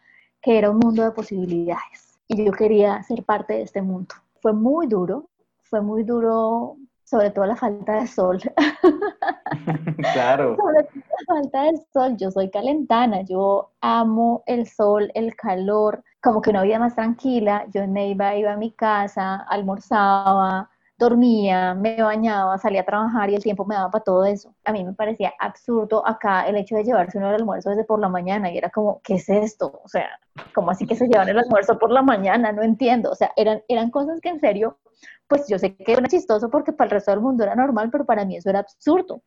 [0.40, 4.14] que era un mundo de posibilidades y yo quería ser parte de este mundo.
[4.40, 5.28] Fue muy duro,
[5.62, 8.40] fue muy duro sobre todo la falta de sol.
[10.12, 10.56] claro.
[10.60, 16.04] sobre todo la falta de sol, yo soy calentana, yo amo el sol, el calor,
[16.22, 21.74] como que una vida más tranquila, yo en Neiva iba a mi casa, almorzaba, dormía,
[21.74, 24.54] me bañaba, salía a trabajar y el tiempo me daba para todo eso.
[24.64, 27.98] A mí me parecía absurdo acá el hecho de llevarse uno el almuerzo desde por
[27.98, 29.80] la mañana y era como, ¿qué es esto?
[29.82, 30.08] O sea,
[30.54, 32.52] ¿cómo así que se llevan el almuerzo por la mañana?
[32.52, 33.10] No entiendo.
[33.10, 34.78] O sea, eran, eran cosas que en serio,
[35.26, 38.04] pues yo sé que era chistoso porque para el resto del mundo era normal, pero
[38.04, 39.22] para mí eso era absurdo.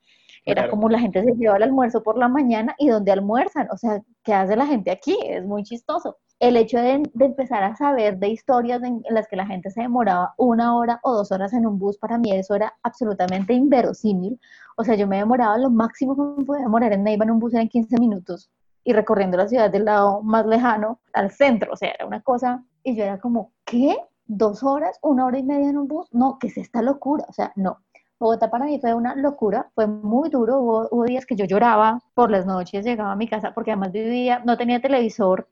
[0.46, 3.68] Era como la gente se lleva el almuerzo por la mañana y donde almuerzan.
[3.72, 5.18] O sea, ¿qué hace la gente aquí?
[5.24, 9.46] Es muy chistoso el hecho de, empezar a saber de historias en, las que la
[9.46, 12.74] gente se demoraba una hora o dos horas en un bus, para mí eso era
[12.84, 14.38] absolutamente inverosímil.
[14.76, 17.40] O sea, yo me demoraba lo máximo que me podía demorar en Neiva en un
[17.40, 18.52] bus en 15 minutos
[18.84, 21.72] y recorriendo la ciudad del lado más lejano al centro.
[21.72, 23.96] O sea, era una cosa, y yo era como, ¿qué?
[24.26, 25.00] ¿Dos horas?
[25.02, 26.10] ¿Una hora y media en un bus?
[26.12, 27.24] No, ¿qué es esta locura?
[27.30, 27.78] O sea, no.
[28.20, 32.32] Bogotá para mí fue una locura, fue muy duro, hubo días que yo lloraba por
[32.32, 35.48] las noches, llegaba a mi casa porque además vivía, no tenía televisor,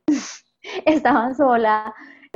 [0.86, 1.93] estaba sola,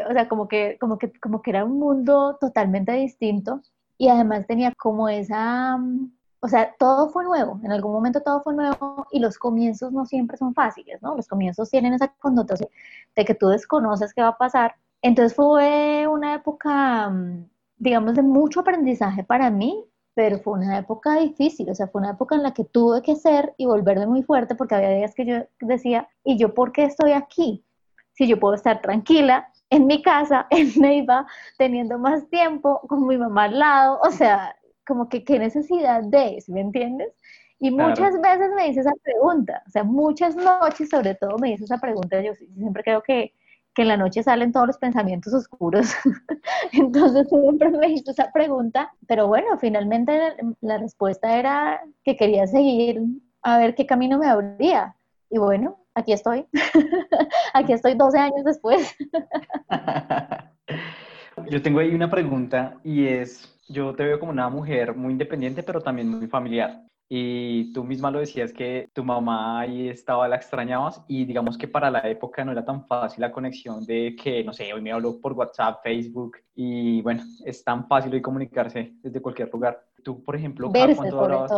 [0.10, 3.62] o sea, como que, como, que, como que era un mundo totalmente distinto
[3.98, 6.12] y además tenía como esa, mm,
[6.42, 10.06] o sea, todo fue nuevo, en algún momento todo fue nuevo y los comienzos no
[10.06, 11.16] siempre son fáciles, ¿no?
[11.16, 12.70] Los comienzos tienen esa connotación
[13.16, 14.76] de que tú desconoces qué va a pasar.
[15.02, 21.16] Entonces fue una época, mm, digamos, de mucho aprendizaje para mí, pero fue una época
[21.18, 24.24] difícil, o sea, fue una época en la que tuve que ser y volverme muy
[24.24, 27.66] fuerte porque había días que yo decía, ¿y yo por qué estoy aquí?
[28.16, 31.26] Si yo puedo estar tranquila en mi casa, en Neiva,
[31.58, 36.44] teniendo más tiempo con mi mamá al lado, o sea, como que qué necesidad de,
[36.48, 37.14] ¿me entiendes?
[37.60, 41.64] Y muchas veces me dice esa pregunta, o sea, muchas noches sobre todo me dice
[41.64, 43.34] esa pregunta, yo siempre creo que,
[43.74, 45.88] que en la noche salen todos los pensamientos oscuros,
[46.74, 52.46] entonces siempre me hizo esa pregunta, pero bueno, finalmente la, la respuesta era que quería
[52.46, 53.02] seguir
[53.42, 54.96] a ver qué camino me abría,
[55.30, 56.48] y bueno, aquí estoy.
[57.54, 58.96] aquí estoy 12 años después.
[61.50, 65.64] yo tengo ahí una pregunta y es, yo te veo como una mujer muy independiente,
[65.64, 66.82] pero también muy familiar.
[67.08, 71.68] Y tú misma lo decías que tu mamá ahí estaba, la extrañabas y digamos que
[71.68, 74.92] para la época no era tan fácil la conexión de que, no sé, hoy me
[74.92, 79.86] hablo por WhatsApp, Facebook y bueno, es tan fácil hoy comunicarse desde cualquier lugar.
[80.04, 81.52] Tú, por ejemplo, cuánto hablabas,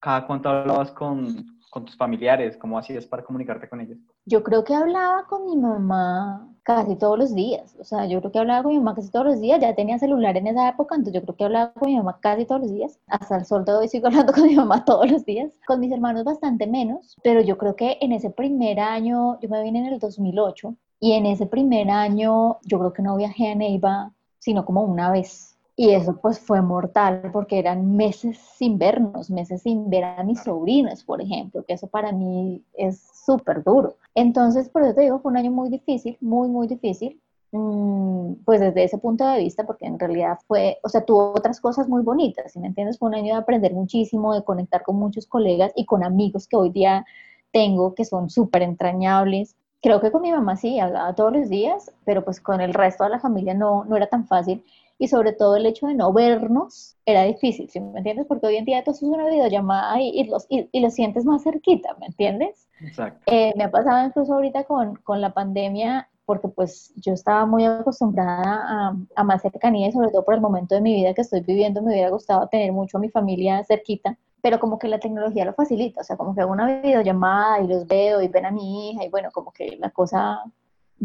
[0.00, 2.56] cada cuánto hablabas con, con tus familiares?
[2.56, 3.98] ¿Cómo hacías para comunicarte con ellos?
[4.24, 7.76] Yo creo que hablaba con mi mamá casi todos los días.
[7.78, 9.60] O sea, yo creo que hablaba con mi mamá casi todos los días.
[9.60, 12.44] Ya tenía celular en esa época, entonces yo creo que hablaba con mi mamá casi
[12.44, 12.98] todos los días.
[13.06, 15.52] Hasta el sol de hoy sigo hablando con mi mamá todos los días.
[15.66, 19.62] Con mis hermanos bastante menos, pero yo creo que en ese primer año, yo me
[19.62, 23.54] vine en el 2008, y en ese primer año yo creo que no viajé a
[23.54, 29.30] Neiva sino como una vez y eso pues fue mortal porque eran meses sin vernos,
[29.30, 33.96] meses sin ver a mis sobrinos, por ejemplo, que eso para mí es súper duro.
[34.14, 37.20] Entonces, por eso te digo, fue un año muy difícil, muy, muy difícil.
[37.52, 41.60] Mm, pues desde ese punto de vista, porque en realidad fue, o sea, tuvo otras
[41.60, 44.96] cosas muy bonitas, si me entiendes, fue un año de aprender muchísimo, de conectar con
[44.96, 47.04] muchos colegas y con amigos que hoy día
[47.52, 49.56] tengo que son súper entrañables.
[49.82, 53.04] Creo que con mi mamá sí, hablaba todos los días, pero pues con el resto
[53.04, 54.62] de la familia no, no era tan fácil
[55.00, 58.26] y sobre todo el hecho de no vernos era difícil, ¿sí me entiendes?
[58.26, 61.42] Porque hoy en día tú haces una videollamada y, y, los, y, y sientes más
[61.42, 62.68] cerquita, ¿me entiendes?
[62.82, 63.18] Exacto.
[63.24, 67.64] Eh, me ha pasado incluso ahorita con, con, la pandemia, porque pues yo estaba muy
[67.64, 71.22] acostumbrada a, a, más cercanía y sobre todo por el momento de mi vida que
[71.22, 75.00] estoy viviendo, me hubiera gustado tener mucho a mi familia cerquita, pero como que la
[75.00, 78.44] tecnología lo facilita, o sea, como que hago una videollamada y los veo y ven
[78.44, 80.44] a mi hija y bueno, como que la cosa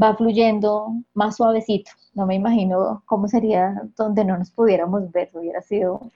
[0.01, 1.91] va fluyendo más suavecito.
[2.13, 6.11] No me imagino cómo sería donde no nos pudiéramos ver, hubiera sido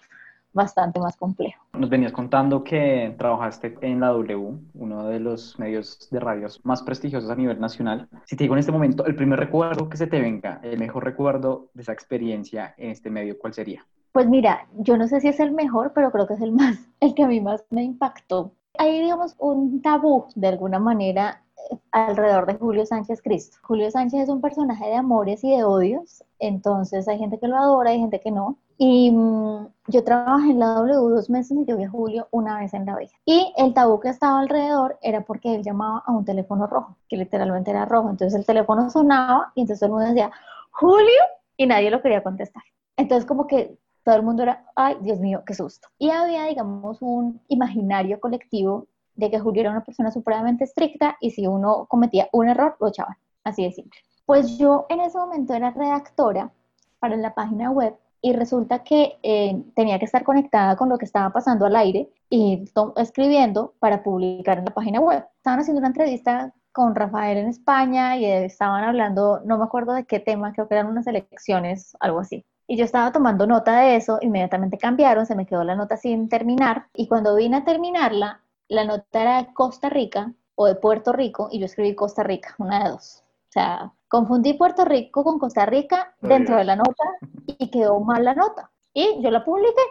[0.53, 1.63] bastante más complejo.
[1.73, 6.81] Nos venías contando que trabajaste en la W, uno de los medios de radios más
[6.81, 8.07] prestigiosos a nivel nacional.
[8.25, 11.05] Si te digo en este momento, el primer recuerdo que se te venga, el mejor
[11.05, 13.85] recuerdo de esa experiencia en este medio, ¿cuál sería?
[14.11, 16.79] Pues mira, yo no sé si es el mejor, pero creo que es el más,
[16.99, 18.53] el que a mí más me impactó.
[18.79, 21.43] Hay, digamos, un tabú de alguna manera
[21.91, 23.57] alrededor de Julio Sánchez Cristo.
[23.61, 27.57] Julio Sánchez es un personaje de amores y de odios, entonces hay gente que lo
[27.57, 28.57] adora, hay gente que no.
[28.77, 32.57] Y mmm, yo trabajé en la W dos meses y yo vi a Julio una
[32.57, 33.11] vez en la vida.
[33.25, 37.17] Y el tabú que estaba alrededor era porque él llamaba a un teléfono rojo, que
[37.17, 38.09] literalmente era rojo.
[38.09, 40.31] Entonces el teléfono sonaba y entonces todo el mundo decía,
[40.71, 41.21] Julio,
[41.57, 42.63] y nadie lo quería contestar.
[42.95, 43.77] Entonces como que
[44.09, 45.87] todo el mundo era, ay, Dios mío, qué susto.
[45.99, 51.29] Y había, digamos, un imaginario colectivo de que Julio era una persona supremamente estricta y
[51.29, 53.17] si uno cometía un error, lo echaban.
[53.43, 53.99] Así de simple.
[54.25, 56.51] Pues yo en ese momento era redactora
[56.97, 61.05] para la página web y resulta que eh, tenía que estar conectada con lo que
[61.05, 65.23] estaba pasando al aire y escribiendo para publicar en la página web.
[65.37, 70.05] Estaban haciendo una entrevista con Rafael en España y estaban hablando, no me acuerdo de
[70.05, 72.43] qué tema, creo que eran unas elecciones, algo así.
[72.71, 76.29] Y yo estaba tomando nota de eso, inmediatamente cambiaron, se me quedó la nota sin
[76.29, 81.11] terminar y cuando vine a terminarla, la nota era de Costa Rica o de Puerto
[81.11, 83.23] Rico y yo escribí Costa Rica, una de dos.
[83.23, 87.05] O sea, confundí Puerto Rico con Costa Rica dentro de la nota
[87.47, 88.69] y quedó mal la nota.
[88.93, 89.81] Y yo la publiqué.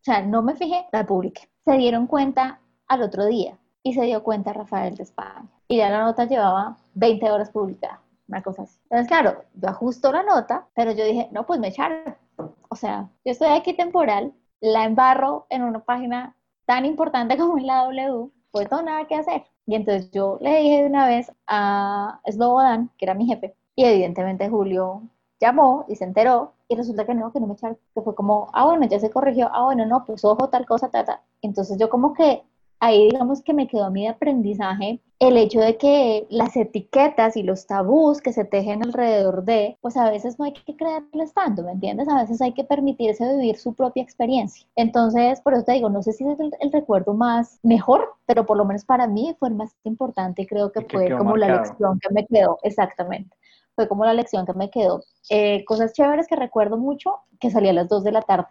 [0.00, 1.50] O sea, no me fijé, la publiqué.
[1.66, 5.50] Se dieron cuenta al otro día y se dio cuenta Rafael de España.
[5.68, 8.78] Y ya la nota llevaba 20 horas publicada, una cosa así.
[8.84, 12.21] Entonces, claro, yo ajusto la nota, pero yo dije, no, pues me echaron.
[12.68, 17.66] O sea, yo estoy aquí temporal, la embarro en una página tan importante como en
[17.66, 19.44] la W, pues todo nada que hacer.
[19.66, 23.84] Y entonces yo le dije de una vez a Slobodan, que era mi jefe, y
[23.84, 25.02] evidentemente Julio
[25.40, 28.48] llamó y se enteró, y resulta que no, que no me echaron, que fue como,
[28.52, 31.20] ah, bueno, ya se corrigió, ah, bueno, no, pues ojo, tal cosa, tal, tal.
[31.42, 32.44] Entonces yo como que
[32.82, 37.36] ahí digamos que me quedó a mí de aprendizaje el hecho de que las etiquetas
[37.36, 41.32] y los tabús que se tejen alrededor de, pues a veces no hay que creerles
[41.32, 42.08] tanto, ¿me entiendes?
[42.08, 44.66] A veces hay que permitirse vivir su propia experiencia.
[44.74, 48.44] Entonces, por eso te digo, no sé si es el, el recuerdo más mejor, pero
[48.44, 51.10] por lo menos para mí fue el más importante y creo que, y que fue
[51.16, 51.52] como marcado.
[51.52, 53.36] la lección que me quedó, exactamente.
[53.76, 55.04] Fue como la lección que me quedó.
[55.30, 58.48] Eh, cosas chéveres que recuerdo mucho, que salía a las 2 de la tarde,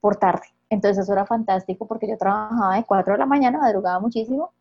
[0.00, 0.48] por tarde.
[0.72, 4.52] Entonces eso era fantástico porque yo trabajaba de 4 de la mañana, madrugaba muchísimo,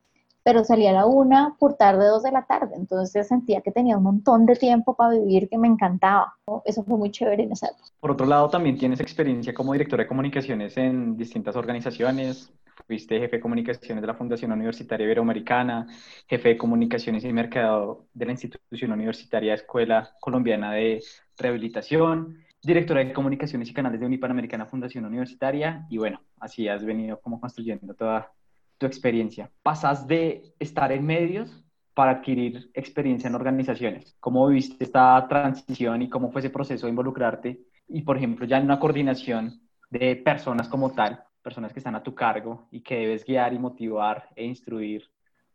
[0.43, 2.75] pero salía a la 1 por tarde, 2 de la tarde.
[2.75, 6.35] Entonces sentía que tenía un montón de tiempo para vivir que me encantaba.
[6.65, 7.85] Eso fue muy chévere en esa época.
[8.01, 12.51] Por otro lado, también tienes experiencia como directora de comunicaciones en distintas organizaciones.
[12.85, 15.87] Fuiste jefe de comunicaciones de la Fundación Universitaria Iberoamericana,
[16.27, 21.01] jefe de comunicaciones y mercado de la Institución Universitaria Escuela Colombiana de
[21.37, 27.19] Rehabilitación, directora de comunicaciones y canales de Unipanamericana Fundación Universitaria y bueno, así has venido
[27.19, 28.31] como construyendo toda
[28.77, 29.51] tu experiencia.
[29.63, 34.15] Pasas de estar en medios para adquirir experiencia en organizaciones.
[34.19, 37.61] ¿Cómo viviste esta transición y cómo fue ese proceso de involucrarte?
[37.87, 42.03] Y por ejemplo, ya en una coordinación de personas como tal, personas que están a
[42.03, 45.03] tu cargo y que debes guiar y motivar e instruir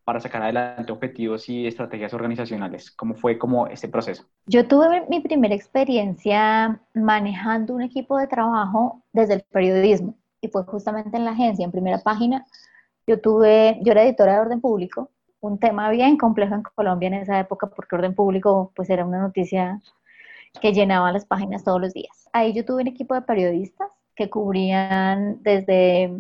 [0.07, 2.93] para sacar adelante objetivos y estrategias organizacionales?
[2.93, 4.25] ¿Cómo fue como ese proceso?
[4.47, 10.63] Yo tuve mi primera experiencia manejando un equipo de trabajo desde el periodismo y fue
[10.63, 12.47] justamente en la agencia, en primera página.
[13.05, 17.15] Yo tuve, yo era editora de orden público, un tema bien complejo en Colombia en
[17.15, 19.81] esa época porque orden público pues era una noticia
[20.61, 22.29] que llenaba las páginas todos los días.
[22.33, 26.13] Ahí yo tuve un equipo de periodistas que cubrían desde,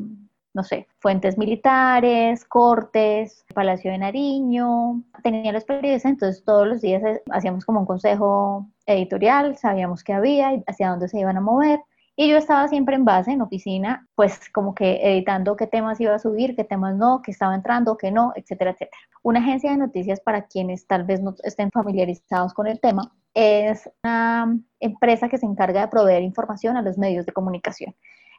[0.56, 5.02] no sé, fuentes militares, cortes, Palacio de Nariño.
[5.22, 10.14] Tenía los periodistas, entonces todos los días eh, hacíamos como un consejo editorial, sabíamos qué
[10.14, 11.80] había y hacia dónde se iban a mover.
[12.16, 16.14] Y yo estaba siempre en base, en oficina, pues como que editando qué temas iba
[16.14, 19.02] a subir, qué temas no, qué estaba entrando, qué no, etcétera, etcétera.
[19.22, 23.90] Una agencia de noticias para quienes tal vez no estén familiarizados con el tema es
[24.02, 27.94] una empresa que se encarga de proveer información a los medios de comunicación.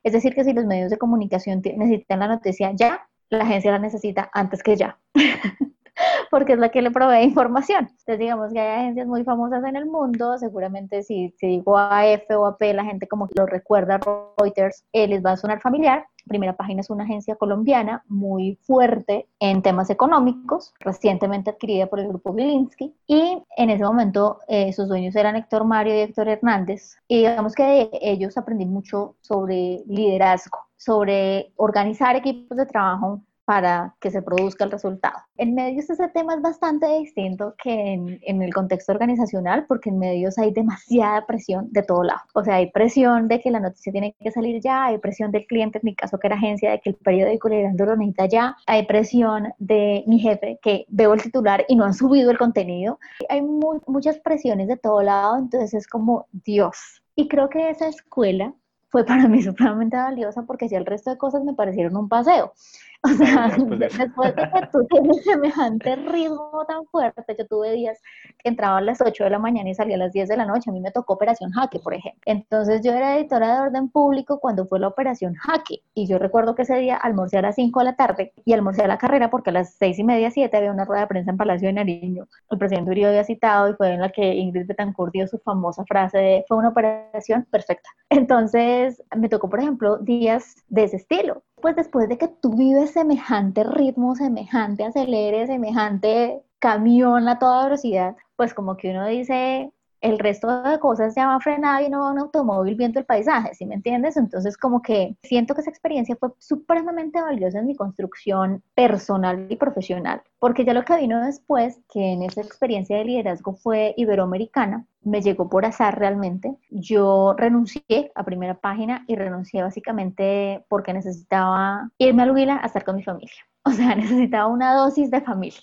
[0.07, 3.79] Es decir, que si los medios de comunicación necesitan la noticia ya, la agencia la
[3.79, 4.97] necesita antes que ya.
[6.31, 7.89] porque es la que le provee información.
[7.89, 12.23] Entonces, digamos que hay agencias muy famosas en el mundo, seguramente si, si digo AF
[12.37, 13.99] o AP, la gente como lo recuerda
[14.37, 16.05] Reuters, eh, les va a sonar familiar.
[16.28, 22.07] Primera Página es una agencia colombiana muy fuerte en temas económicos, recientemente adquirida por el
[22.07, 26.97] grupo Gilinski, y en ese momento eh, sus dueños eran Héctor Mario y Héctor Hernández,
[27.07, 33.95] y digamos que de ellos aprendí mucho sobre liderazgo, sobre organizar equipos de trabajo para
[34.01, 35.15] que se produzca el resultado.
[35.37, 40.37] En medios ese tema es bastante distinto que en, el contexto organizacional porque en medios
[40.37, 42.19] hay demasiada presión de todo lado.
[42.33, 45.47] O sea, hay presión de que la noticia tiene que salir ya, hay presión del
[45.47, 48.57] cliente, en mi caso que era agencia, de que el periódico le lo necesita ya,
[48.65, 52.99] hay presión de mi jefe que veo el titular y no han subido el contenido.
[53.29, 57.01] Hay muchas presiones de todo lado, entonces es como Dios.
[57.15, 58.53] Y creo que esa escuela
[58.89, 62.53] fue para mí supremamente valiosa porque si el resto de cosas me parecieron un paseo.
[63.03, 67.99] O sea, después de que tú tienes semejante ritmo tan fuerte, yo tuve días
[68.39, 70.45] que entraba a las 8 de la mañana y salía a las 10 de la
[70.45, 70.69] noche.
[70.69, 72.21] A mí me tocó Operación Jaque, por ejemplo.
[72.25, 75.81] Entonces yo era editora de orden público cuando fue la Operación Jaque.
[75.93, 78.83] Y yo recuerdo que ese día almorcé a las 5 de la tarde y almorcé
[78.83, 81.31] a la carrera porque a las 6 y media, 7 había una rueda de prensa
[81.31, 82.27] en Palacio de Nariño.
[82.49, 85.85] El presidente Uribe había citado y fue en la que Ingrid Betancourt dio su famosa
[85.85, 87.89] frase de fue una operación perfecta.
[88.09, 92.91] Entonces me tocó, por ejemplo, días de ese estilo pues después de que tú vives
[92.91, 100.19] semejante ritmo, semejante acelere, semejante camión a toda velocidad, pues como que uno dice, el
[100.19, 103.65] resto de cosas ya va frenado y no va un automóvil viendo el paisaje, ¿sí
[103.65, 104.17] me entiendes?
[104.17, 109.55] Entonces como que siento que esa experiencia fue supremamente valiosa en mi construcción personal y
[109.55, 114.85] profesional, porque ya lo que vino después, que en esa experiencia de liderazgo fue iberoamericana,
[115.07, 116.57] me llegó por azar realmente.
[116.69, 122.83] Yo renuncié a primera página y renuncié básicamente porque necesitaba irme a Huila a estar
[122.83, 123.33] con mi familia.
[123.67, 125.59] O sea, necesitaba una dosis de familia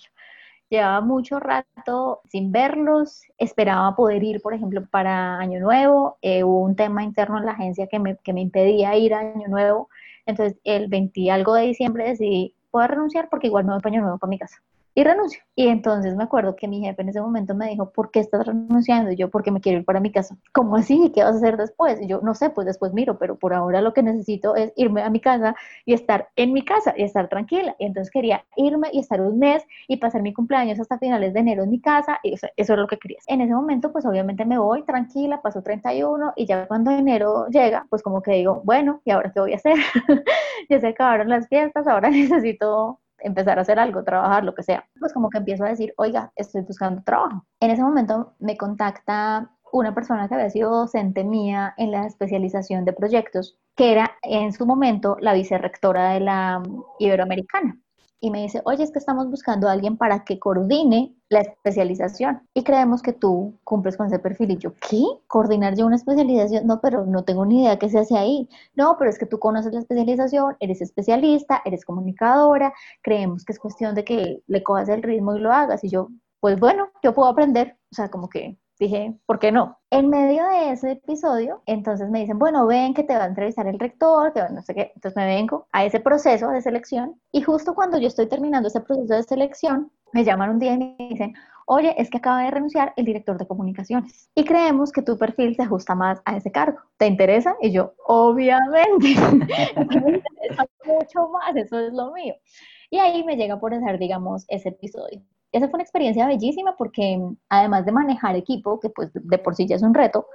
[0.69, 6.61] llevaba mucho rato sin verlos, esperaba poder ir, por ejemplo, para Año Nuevo, eh, hubo
[6.61, 9.89] un tema interno en la agencia que me, que me impedía ir a Año Nuevo,
[10.25, 14.01] entonces el 20 algo de diciembre decidí poder renunciar porque igual me voy para Año
[14.03, 14.61] Nuevo para mi casa
[14.95, 15.41] y renuncio.
[15.55, 18.47] Y entonces me acuerdo que mi jefe en ese momento me dijo, ¿por qué estás
[18.47, 19.11] renunciando?
[19.11, 20.37] Y yo, porque me quiero ir para mi casa.
[20.53, 21.11] ¿Cómo así?
[21.13, 22.01] ¿Qué vas a hacer después?
[22.01, 25.03] Y yo, no sé, pues después miro, pero por ahora lo que necesito es irme
[25.03, 25.53] a mi casa
[25.85, 27.75] y estar en mi casa y estar tranquila.
[27.77, 31.41] Y entonces quería irme y estar un mes y pasar mi cumpleaños hasta finales de
[31.41, 32.19] enero en mi casa.
[32.23, 33.19] Y eso, es lo que quería.
[33.27, 37.85] En ese momento, pues obviamente me voy tranquila, paso 31 y ya cuando enero llega,
[37.89, 39.75] pues como que digo, bueno, ¿y ahora qué voy a hacer?
[40.69, 44.85] ya se acabaron las fiestas, ahora necesito empezar a hacer algo, trabajar, lo que sea.
[44.99, 47.45] Pues como que empiezo a decir, oiga, estoy buscando trabajo.
[47.59, 52.85] En ese momento me contacta una persona que había sido docente mía en la especialización
[52.85, 56.63] de proyectos, que era en su momento la vicerrectora de la
[56.99, 57.77] Iberoamericana
[58.19, 62.41] y me dice, oye, es que estamos buscando a alguien para que coordine la especialización
[62.53, 64.51] y creemos que tú cumples con ese perfil.
[64.51, 65.03] Y yo, ¿qué?
[65.27, 66.65] ¿Coordinar yo una especialización?
[66.65, 68.47] No, pero no tengo ni idea qué se hace ahí.
[68.75, 73.59] No, pero es que tú conoces la especialización, eres especialista, eres comunicadora, creemos que es
[73.59, 75.83] cuestión de que le cojas el ritmo y lo hagas.
[75.83, 76.09] Y yo,
[76.39, 77.77] pues bueno, yo puedo aprender.
[77.91, 79.79] O sea, como que dije, ¿por qué no?
[79.89, 83.67] En medio de ese episodio, entonces me dicen, bueno, ven que te va a entrevistar
[83.67, 84.91] el rector, que no sé qué.
[84.95, 88.81] Entonces me vengo a ese proceso de selección y justo cuando yo estoy terminando ese
[88.81, 91.33] proceso de selección, me llaman un día y me dicen,
[91.65, 95.55] oye, es que acaba de renunciar el director de comunicaciones y creemos que tu perfil
[95.55, 96.79] se ajusta más a ese cargo.
[96.97, 97.55] ¿Te interesa?
[97.61, 99.07] Y yo, obviamente,
[99.77, 102.35] me interesa mucho más, eso es lo mío.
[102.89, 105.21] Y ahí me llega por hacer, digamos, ese episodio
[105.55, 109.65] esa fue una experiencia bellísima porque además de manejar equipo, que pues de por sí
[109.65, 110.27] ya es un reto,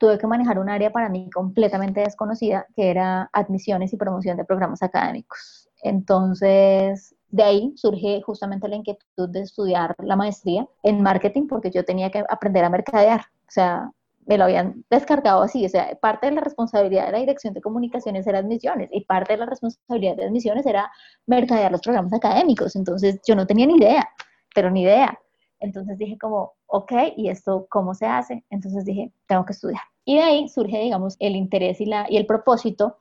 [0.00, 4.44] tuve que manejar un área para mí completamente desconocida, que era admisiones y promoción de
[4.44, 5.68] programas académicos.
[5.82, 11.84] Entonces, de ahí surge justamente la inquietud de estudiar la maestría en marketing, porque yo
[11.84, 13.20] tenía que aprender a mercadear.
[13.20, 13.90] O sea,
[14.24, 17.60] me lo habían descargado así, o sea, parte de la responsabilidad de la dirección de
[17.60, 20.90] comunicaciones era admisiones y parte de la responsabilidad de admisiones era
[21.26, 24.08] mercadear los programas académicos, entonces yo no tenía ni idea
[24.54, 25.18] pero ni idea.
[25.60, 28.44] Entonces dije como, ok, ¿y esto cómo se hace?
[28.50, 29.82] Entonces dije, tengo que estudiar.
[30.04, 32.98] Y de ahí surge, digamos, el interés y, la, y el propósito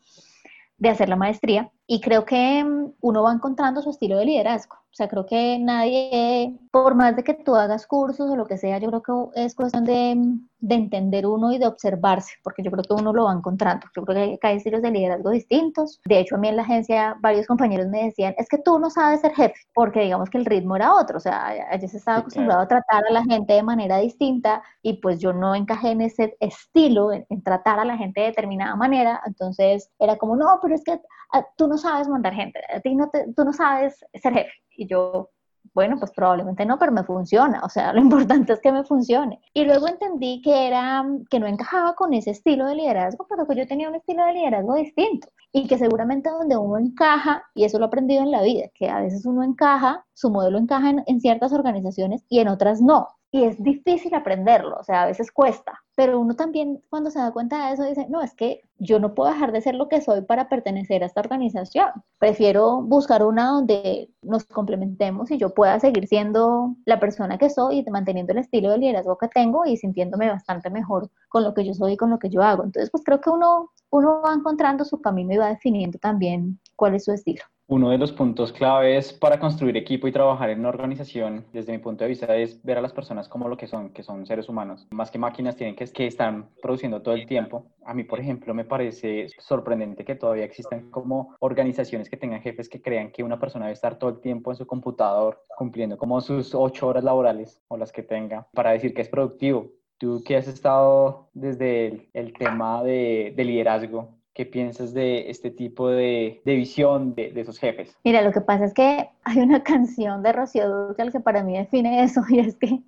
[0.78, 1.72] de hacer la maestría.
[1.92, 4.78] Y creo que mm, uno va encontrando su estilo de liderazgo.
[4.78, 8.58] O sea, creo que nadie, por más de que tú hagas cursos o lo que
[8.58, 10.16] sea, yo creo que es cuestión de,
[10.60, 13.88] de entender uno y de observarse, porque yo creo que uno lo va encontrando.
[13.96, 16.00] Yo creo que hay estilos de liderazgo distintos.
[16.06, 18.90] De hecho, a mí en la agencia varios compañeros me decían, es que tú no
[18.90, 21.18] sabes ser jefe, porque digamos que el ritmo era otro.
[21.18, 24.94] O sea, yo se estaba acostumbrado a tratar a la gente de manera distinta y
[25.02, 28.76] pues yo no encajé en ese estilo, en, en tratar a la gente de determinada
[28.76, 29.22] manera.
[29.26, 31.00] Entonces era como, no, pero es que
[31.32, 34.52] ah, tú no sabes mandar gente, a ti no te, tú no sabes ser jefe.
[34.78, 35.30] Y yo,
[35.74, 39.42] bueno, pues probablemente no, pero me funciona, o sea, lo importante es que me funcione.
[39.54, 43.56] Y luego entendí que era, que no encajaba con ese estilo de liderazgo, pero que
[43.56, 47.78] yo tenía un estilo de liderazgo distinto y que seguramente donde uno encaja, y eso
[47.78, 51.04] lo he aprendido en la vida, que a veces uno encaja, su modelo encaja en,
[51.08, 55.32] en ciertas organizaciones y en otras no y es difícil aprenderlo, o sea, a veces
[55.32, 59.00] cuesta, pero uno también cuando se da cuenta de eso dice, no, es que yo
[59.00, 61.90] no puedo dejar de ser lo que soy para pertenecer a esta organización.
[62.18, 67.80] Prefiero buscar una donde nos complementemos y yo pueda seguir siendo la persona que soy
[67.80, 71.64] y manteniendo el estilo de liderazgo que tengo y sintiéndome bastante mejor con lo que
[71.66, 72.64] yo soy y con lo que yo hago.
[72.64, 76.96] Entonces, pues creo que uno, uno va encontrando su camino y va definiendo también cuál
[76.96, 77.44] es su estilo.
[77.72, 81.78] Uno de los puntos claves para construir equipo y trabajar en una organización, desde mi
[81.78, 84.50] punto de vista, es ver a las personas como lo que son, que son seres
[84.50, 84.90] humanos.
[84.92, 87.68] Más que máquinas, tienen que, que están produciendo todo el tiempo.
[87.86, 92.68] A mí, por ejemplo, me parece sorprendente que todavía existan como organizaciones que tengan jefes
[92.68, 96.20] que crean que una persona debe estar todo el tiempo en su computador cumpliendo como
[96.20, 99.72] sus ocho horas laborales o las que tenga para decir que es productivo.
[99.98, 105.90] Tú que has estado desde el, tema de, de liderazgo, ¿Qué piensas de este tipo
[105.90, 107.98] de, visión de, esos jefes?
[108.06, 111.58] Mira, lo que pasa es que hay una canción de Rocío Dúrcal que para mí
[111.58, 112.82] define eso y es que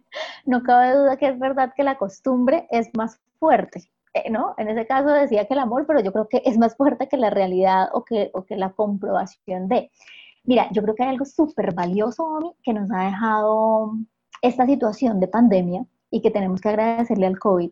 [0.46, 3.90] no cabe duda que es verdad que la costumbre es más fuerte.
[4.14, 4.54] Eh, ¿no?
[4.58, 7.18] En ese caso decía que el amor, pero yo creo que es más fuerte que
[7.18, 9.92] la realidad o que, o que la comprobación de.
[10.44, 13.94] Mira, yo creo que hay algo súper valioso, que nos ha dejado
[14.42, 17.72] esta situación de pandemia y que tenemos que agradecerle al COVID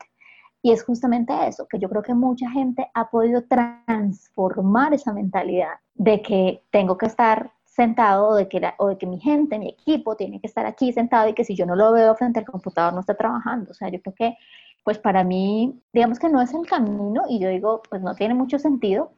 [0.61, 5.73] y es justamente eso, que yo creo que mucha gente ha podido transformar esa mentalidad
[5.95, 9.69] de que tengo que estar sentado o de, que o de que mi gente, mi
[9.69, 12.45] equipo tiene que estar aquí sentado y que si yo no lo veo frente al
[12.45, 13.71] computador no está trabajando.
[13.71, 14.37] O sea, yo creo que
[14.83, 18.33] pues para mí, digamos que no es el camino y yo digo, pues no tiene
[18.33, 19.11] mucho sentido,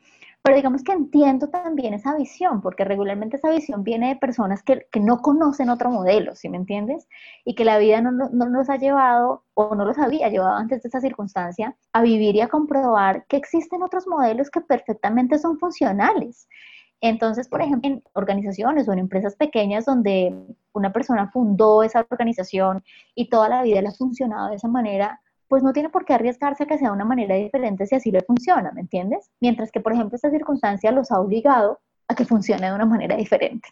[0.43, 4.87] pero digamos que entiendo también esa visión, porque regularmente esa visión viene de personas que,
[4.91, 7.07] que no conocen otro modelo, ¿sí me entiendes?
[7.45, 10.83] Y que la vida no, no, no, ha llevado, o no los había llevado antes
[10.83, 15.57] de esa circunstancia, a vivir y a comprobar que existen otros modelos que perfectamente son
[15.59, 16.49] funcionales.
[16.99, 20.35] Entonces, por ejemplo, en organizaciones o en empresas pequeñas donde
[20.73, 22.83] una persona fundó esa organización
[23.15, 25.21] y toda la vida le ha funcionado de esa manera,
[25.53, 28.09] pues no tiene por qué arriesgarse a que sea de una manera diferente si así
[28.09, 29.29] le funciona, ¿me entiendes?
[29.39, 33.15] Mientras que, por ejemplo, esta circunstancia los ha obligado a que funcione de una manera
[33.15, 33.69] diferente.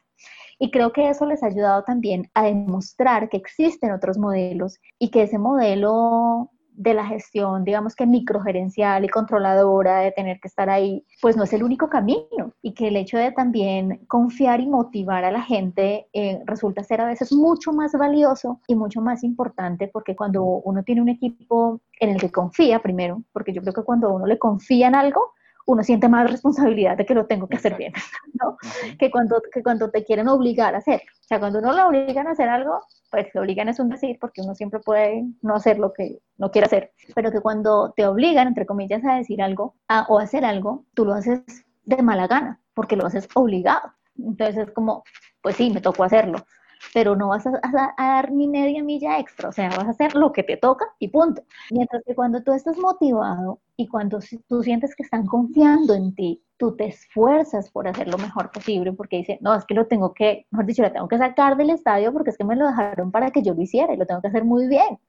[0.60, 5.10] Y creo que eso les ha ayudado también a demostrar que existen otros modelos y
[5.10, 10.70] que ese modelo de la gestión, digamos que microgerencial y controladora, de tener que estar
[10.70, 12.54] ahí, pues no es el único camino.
[12.62, 17.02] Y que el hecho de también confiar y motivar a la gente eh, resulta ser
[17.02, 21.82] a veces mucho más valioso y mucho más importante porque cuando uno tiene un equipo
[22.00, 25.34] en el que confía primero, porque yo creo que cuando uno le confía en algo,
[25.66, 27.93] uno siente más responsabilidad de que lo tengo que hacer bien,
[28.41, 28.57] ¿no?
[28.97, 31.01] Que cuando, que cuando te quieren obligar a hacer.
[31.22, 34.18] O sea, cuando uno le obligan a hacer algo, pues te obligan es un decir,
[34.20, 38.05] porque uno siempre puede no hacer lo que no quiere hacer, pero que cuando te
[38.05, 41.41] obligan, entre comillas, a decir algo a, o hacer algo, tú lo haces
[41.84, 43.93] de mala gana, porque lo haces obligado.
[44.18, 45.03] Entonces es como,
[45.41, 46.45] pues sí, me tocó hacerlo,
[46.94, 49.92] pero no vas a, a, a, dar ni media milla extra, o sea, vas a
[49.92, 51.44] hacer lo que te toca y punto.
[51.72, 56.44] Mientras que cuando tú estás motivado y cuando tú sientes que están confiando en ti,
[56.58, 60.14] tú te esfuerzas por hacer lo mejor posible porque dices, no, es que lo tengo
[60.14, 63.12] que, mejor dicho, lo tengo que sacar del estadio porque es que me lo dejaron
[63.12, 65.00] para que yo lo hiciera y lo tengo que hacer muy bien.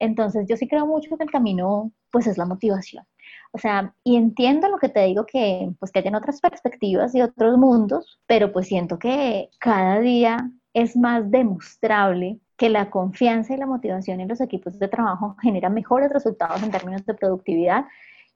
[0.00, 3.04] Entonces yo sí creo mucho que el camino pues es la motivación.
[3.52, 7.22] O sea, y entiendo lo que te digo que pues que hayan otras perspectivas y
[7.22, 13.56] otros mundos, pero pues siento que cada día es más demostrable que la confianza y
[13.56, 17.86] la motivación en los equipos de trabajo generan mejores resultados en términos de productividad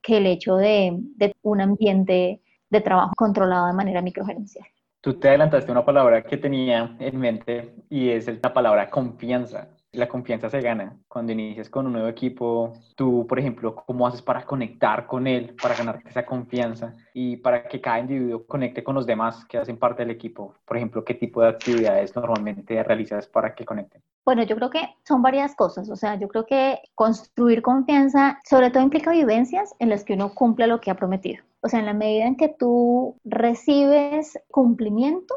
[0.03, 4.66] que el hecho de, de un ambiente de trabajo controlado de manera microgerencial.
[5.01, 9.68] Tú te adelantaste una palabra que tenía en mente y es la palabra confianza.
[9.95, 10.97] La confianza se gana.
[11.09, 15.55] Cuando inicias con un nuevo equipo, tú, por ejemplo, ¿cómo haces para conectar con él,
[15.61, 19.78] para ganarte esa confianza y para que cada individuo conecte con los demás que hacen
[19.78, 20.55] parte del equipo?
[20.64, 24.03] Por ejemplo, ¿qué tipo de actividades normalmente realizas para que conecten?
[24.24, 25.90] Bueno, yo creo que son varias cosas.
[25.90, 30.34] O sea, yo creo que construir confianza sobre todo implica vivencias en las que uno
[30.34, 31.45] cumple lo que ha prometido.
[31.61, 35.34] O sea, en la medida en que tú recibes cumplimiento,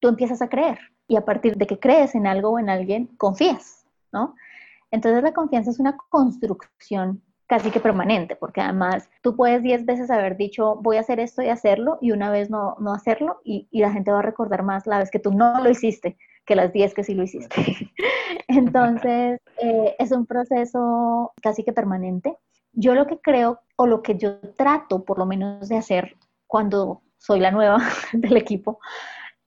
[0.00, 0.78] tú empiezas a creer.
[1.08, 3.85] Y a partir de que crees en algo o en alguien, confías,
[4.16, 4.34] ¿no?
[4.90, 10.10] Entonces la confianza es una construcción casi que permanente, porque además tú puedes diez veces
[10.10, 13.68] haber dicho voy a hacer esto y hacerlo y una vez no, no hacerlo y,
[13.70, 16.56] y la gente va a recordar más la vez que tú no lo hiciste que
[16.56, 17.56] las diez que sí lo hiciste.
[18.48, 22.38] Entonces eh, es un proceso casi que permanente.
[22.72, 27.02] Yo lo que creo o lo que yo trato por lo menos de hacer cuando
[27.18, 27.78] soy la nueva
[28.12, 28.78] del equipo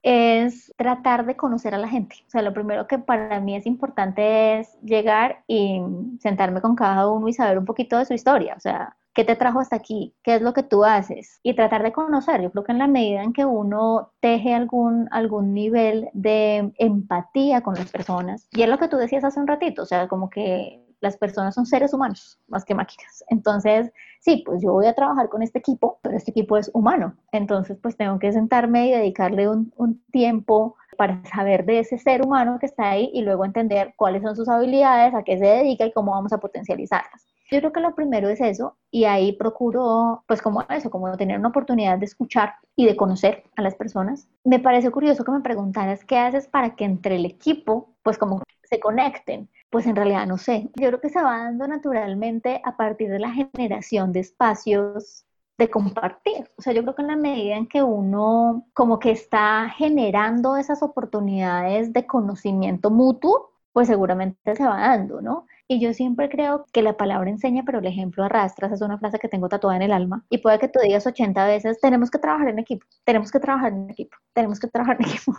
[0.02, 2.16] es tratar de conocer a la gente.
[2.26, 5.82] O sea, lo primero que para mí es importante es llegar y
[6.20, 8.54] sentarme con cada uno y saber un poquito de su historia.
[8.56, 10.14] O sea, ¿qué te trajo hasta aquí?
[10.22, 11.40] ¿Qué es lo que tú haces?
[11.42, 12.40] Y tratar de conocer.
[12.42, 17.60] Yo creo que en la medida en que uno teje algún, algún nivel de empatía
[17.62, 20.30] con las personas, y es lo que tú decías hace un ratito, o sea, como
[20.30, 23.24] que las personas son seres humanos más que máquinas.
[23.28, 23.90] Entonces,
[24.20, 27.16] sí, pues yo voy a trabajar con este equipo, pero este equipo es humano.
[27.32, 32.22] Entonces, pues tengo que sentarme y dedicarle un, un tiempo para saber de ese ser
[32.22, 35.86] humano que está ahí y luego entender cuáles son sus habilidades, a qué se dedica
[35.86, 37.26] y cómo vamos a potencializarlas.
[37.50, 41.38] Yo creo que lo primero es eso y ahí procuro, pues como eso, como tener
[41.38, 44.28] una oportunidad de escuchar y de conocer a las personas.
[44.44, 48.42] Me parece curioso que me preguntaras qué haces para que entre el equipo, pues como
[48.62, 49.48] se conecten.
[49.70, 50.70] Pues en realidad no sé.
[50.74, 55.24] Yo creo que se va dando naturalmente a partir de la generación de espacios
[55.58, 56.50] de compartir.
[56.58, 60.56] O sea, yo creo que en la medida en que uno como que está generando
[60.56, 65.46] esas oportunidades de conocimiento mutuo, pues seguramente se va dando, ¿no?
[65.68, 68.66] Y yo siempre creo que la palabra enseña, pero el ejemplo arrastra.
[68.66, 70.24] Esa es una frase que tengo tatuada en el alma.
[70.28, 73.72] Y puede que tú digas 80 veces, tenemos que trabajar en equipo, tenemos que trabajar
[73.72, 75.32] en equipo, tenemos que trabajar en equipo.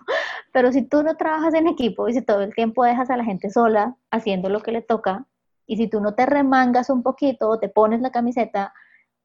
[0.52, 3.24] Pero si tú no trabajas en equipo y si todo el tiempo dejas a la
[3.24, 5.26] gente sola haciendo lo que le toca,
[5.66, 8.74] y si tú no te remangas un poquito o te pones la camiseta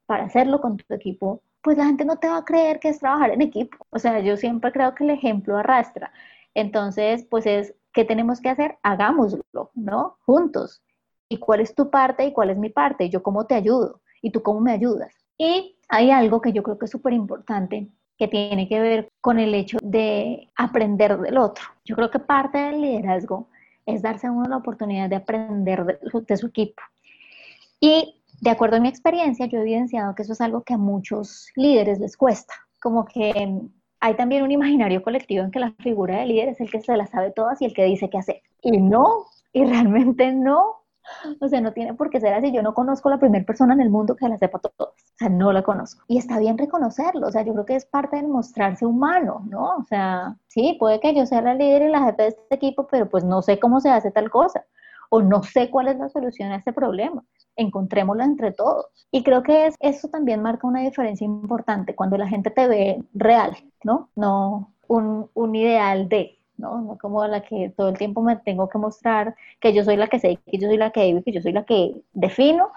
[0.06, 3.00] para hacerlo con tu equipo, pues la gente no te va a creer que es
[3.00, 3.78] trabajar en equipo.
[3.90, 6.12] O sea, yo siempre creo que el ejemplo arrastra.
[6.54, 8.78] Entonces, pues es, ¿qué tenemos que hacer?
[8.82, 10.18] Hagámoslo, ¿no?
[10.24, 10.82] Juntos
[11.28, 14.30] y cuál es tu parte y cuál es mi parte, yo cómo te ayudo y
[14.30, 15.12] tú cómo me ayudas.
[15.38, 17.88] Y hay algo que yo creo que es súper importante
[18.18, 21.64] que tiene que ver con el hecho de aprender del otro.
[21.84, 23.48] Yo creo que parte del liderazgo
[23.84, 26.82] es darse a uno la oportunidad de aprender de, su equipo.
[27.80, 30.78] Y de acuerdo a mi experiencia, yo he evidenciado que eso es algo que a
[30.78, 33.60] muchos líderes les cuesta, como que
[34.00, 36.96] hay también un imaginario colectivo en que la figura de líder es el que se
[36.96, 38.42] la sabe todas y el que dice qué hacer.
[38.62, 40.85] Y no, y realmente no,
[41.40, 42.52] O sea, no tiene por qué ser así.
[42.52, 44.94] Yo no conozco la primera persona en el mundo que la sepa todas.
[44.94, 46.04] O sea, no la conozco.
[46.08, 47.26] Y está bien reconocerlo.
[47.26, 49.76] O sea, yo creo que es parte de mostrarse humano, ¿no?
[49.76, 52.86] O sea, sí, puede que yo sea la líder y la jefe de este equipo,
[52.90, 54.64] pero pues no sé cómo se hace tal cosa.
[55.10, 57.24] O no sé cuál es la solución a este problema.
[57.56, 58.86] Encontrémosla entre todos.
[59.10, 63.04] Y creo que es, eso también marca una diferencia importante cuando la gente te ve
[63.14, 64.10] real, ¿no?
[64.16, 66.80] No un ideal de, ¿no?
[66.80, 70.08] No como la que todo el tiempo me tengo que mostrar que yo soy la
[70.08, 72.70] que sé, que yo soy la que vivo, que yo soy la que defino.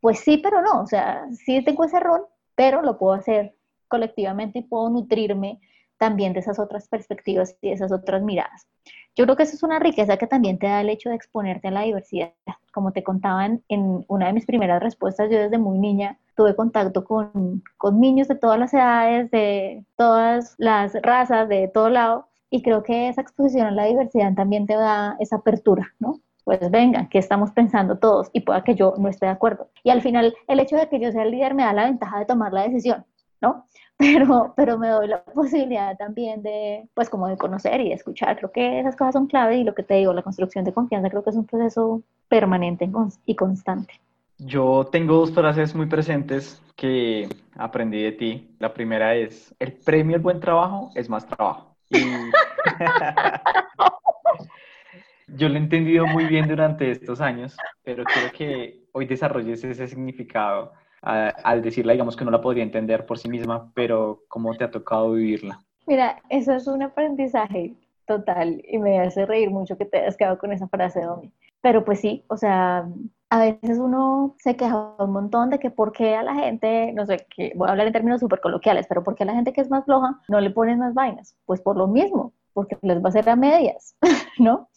[0.00, 3.54] Pues sí, pero no, o sea, sí tengo ese rol, pero lo puedo hacer
[3.88, 5.60] colectivamente y puedo nutrirme
[5.98, 8.66] también de esas otras perspectivas y de esas otras miradas.
[9.14, 11.68] Yo creo que eso es una riqueza que también te da el hecho de exponerte
[11.68, 12.32] a la diversidad.
[12.72, 17.04] Como te contaban en una de mis primeras respuestas, yo desde muy niña tuve contacto
[17.04, 22.60] con, con niños de todas las edades, de todas las razas, de todo lado, y
[22.62, 26.20] creo que esa exposición a la diversidad también te da esa apertura, ¿no?
[26.44, 28.28] Pues venga, ¿qué estamos pensando todos?
[28.34, 29.70] Y pueda que yo no esté de acuerdo.
[29.82, 32.18] Y al final, el hecho de que yo sea el líder me da la ventaja
[32.18, 33.06] de tomar la decisión,
[33.40, 33.66] ¿no?
[33.98, 38.36] Pero, pero me doy la posibilidad también de, pues como de conocer y de escuchar.
[38.36, 41.08] Creo que esas cosas son clave y lo que te digo, la construcción de confianza
[41.08, 42.90] creo que es un proceso permanente
[43.26, 44.00] y constante.
[44.38, 48.56] Yo tengo dos frases muy presentes que aprendí de ti.
[48.58, 51.71] La primera es, el premio al buen trabajo es más trabajo.
[55.28, 59.88] Yo lo he entendido muy bien durante estos años, pero quiero que hoy desarrolles ese
[59.88, 60.72] significado
[61.02, 64.70] al decirla, digamos que no la podría entender por sí misma, pero cómo te ha
[64.70, 65.60] tocado vivirla.
[65.86, 67.74] Mira, eso es un aprendizaje
[68.06, 71.32] total y me hace reír mucho que te hayas quedado con esa frase, Domi.
[71.60, 72.88] Pero pues sí, o sea,
[73.32, 77.06] a veces uno se queja un montón de que por qué a la gente, no
[77.06, 79.54] sé, que voy a hablar en términos súper coloquiales, pero por qué a la gente
[79.54, 81.34] que es más floja no le ponen más vainas.
[81.46, 83.96] Pues por lo mismo, porque les va a hacer a medias,
[84.38, 84.68] ¿no?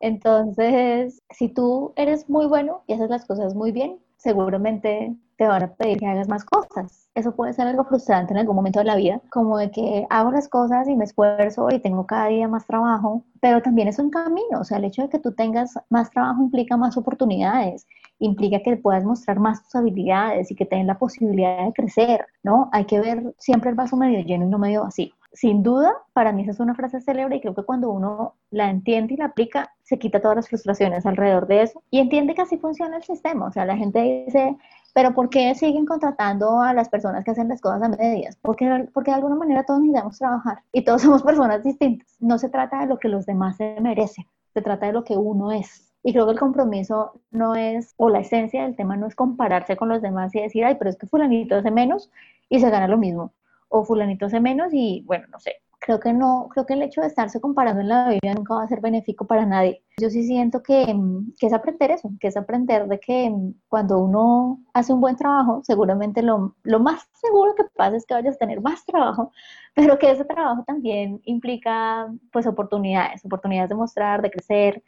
[0.00, 5.62] Entonces, si tú eres muy bueno y haces las cosas muy bien, seguramente te van
[5.64, 7.08] a pedir que hagas más cosas.
[7.16, 10.30] Eso puede ser algo frustrante en algún momento de la vida, como de que hago
[10.30, 14.08] las cosas y me esfuerzo y tengo cada día más trabajo, pero también es un
[14.08, 17.88] camino, o sea, el hecho de que tú tengas más trabajo implica más oportunidades,
[18.20, 22.70] implica que puedas mostrar más tus habilidades y que tengas la posibilidad de crecer, ¿no?
[22.72, 26.32] Hay que ver siempre el vaso medio lleno y no medio vacío sin duda, para
[26.32, 29.26] mí esa es una frase célebre y creo que cuando uno la entiende y la
[29.26, 33.02] aplica, se quita todas las frustraciones alrededor de eso y entiende que así funciona el
[33.02, 33.46] sistema.
[33.46, 34.56] O sea, la gente dice,
[34.92, 38.36] pero ¿por qué siguen contratando a las personas que hacen las cosas a medias?
[38.42, 42.16] Porque, porque de alguna manera todos necesitamos trabajar y todos somos personas distintas.
[42.20, 45.16] No se trata de lo que los demás se merecen, se trata de lo que
[45.16, 45.88] uno es.
[46.04, 49.76] Y creo que el compromiso no es, o la esencia del tema no es compararse
[49.76, 52.10] con los demás y decir, ay, pero es que fulanito hace menos
[52.48, 53.32] y se gana lo mismo
[53.72, 55.56] o fulanito hace menos y bueno, no sé.
[55.84, 58.62] Creo que no, creo que el hecho de estarse comparando en la vida nunca va
[58.62, 59.82] a ser benéfico para nadie.
[60.00, 63.54] Yo sí siento que, mm, que es aprender eso, que es aprender de que mm,
[63.68, 68.14] cuando uno hace un buen trabajo, seguramente lo, lo más seguro que pasa es que
[68.14, 69.32] vayas a tener más trabajo,
[69.74, 74.82] pero que ese trabajo también implica pues oportunidades, oportunidades de mostrar, de crecer,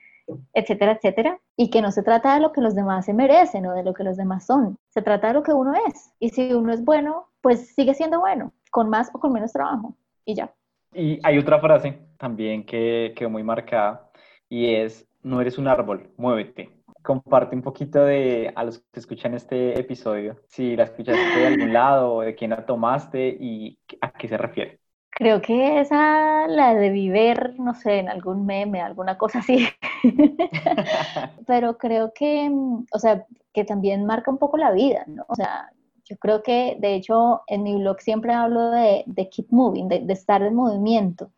[0.53, 3.73] etcétera, etcétera, y que no se trata de lo que los demás se merecen o
[3.75, 6.13] de lo que los demás son, se trata de lo que uno es.
[6.21, 9.97] Y si uno es bueno, pues sigue siendo bueno con más o con menos trabajo
[10.25, 10.55] y ya.
[10.95, 14.11] Y hay otra frase también que quedó muy marcada
[14.49, 16.71] y es, no eres un árbol, muévete.
[17.03, 21.73] Comparte un poquito de a los que escuchan este episodio, si la escuchaste de algún
[21.73, 24.81] lado, de quién la tomaste y a qué se refiere.
[25.11, 29.69] Creo que esa la de vivir, no sé, en algún meme, alguna cosa así.
[31.47, 32.51] Pero creo que,
[32.91, 35.25] o sea, que también marca un poco la vida, ¿no?
[35.29, 35.71] O sea,
[36.05, 40.13] yo creo que, de hecho, en mi blog siempre hablo de, keep moving, de, de,
[40.13, 41.31] estar en movimiento,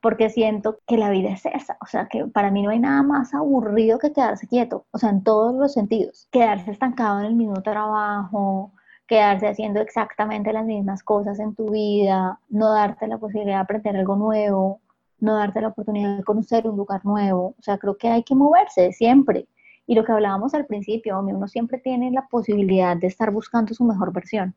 [0.00, 3.02] porque siento que la vida es esa, o sea, que para mí no hay nada
[3.02, 7.34] más aburrido que quedarse quieto, o sea, en todos los sentidos, quedarse estancado en el
[7.34, 8.72] mismo trabajo,
[9.06, 13.96] quedarse haciendo exactamente las mismas cosas en tu vida, no darte la posibilidad de aprender
[13.96, 14.80] algo nuevo,
[15.20, 18.34] no darte la oportunidad de conocer un lugar nuevo, o sea, creo que hay que
[18.34, 19.46] moverse siempre
[19.86, 23.84] y lo que hablábamos al principio, uno siempre tiene la posibilidad de estar buscando su
[23.84, 24.54] mejor versión.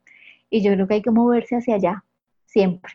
[0.49, 2.03] Y yo creo que hay que moverse hacia allá,
[2.45, 2.93] siempre.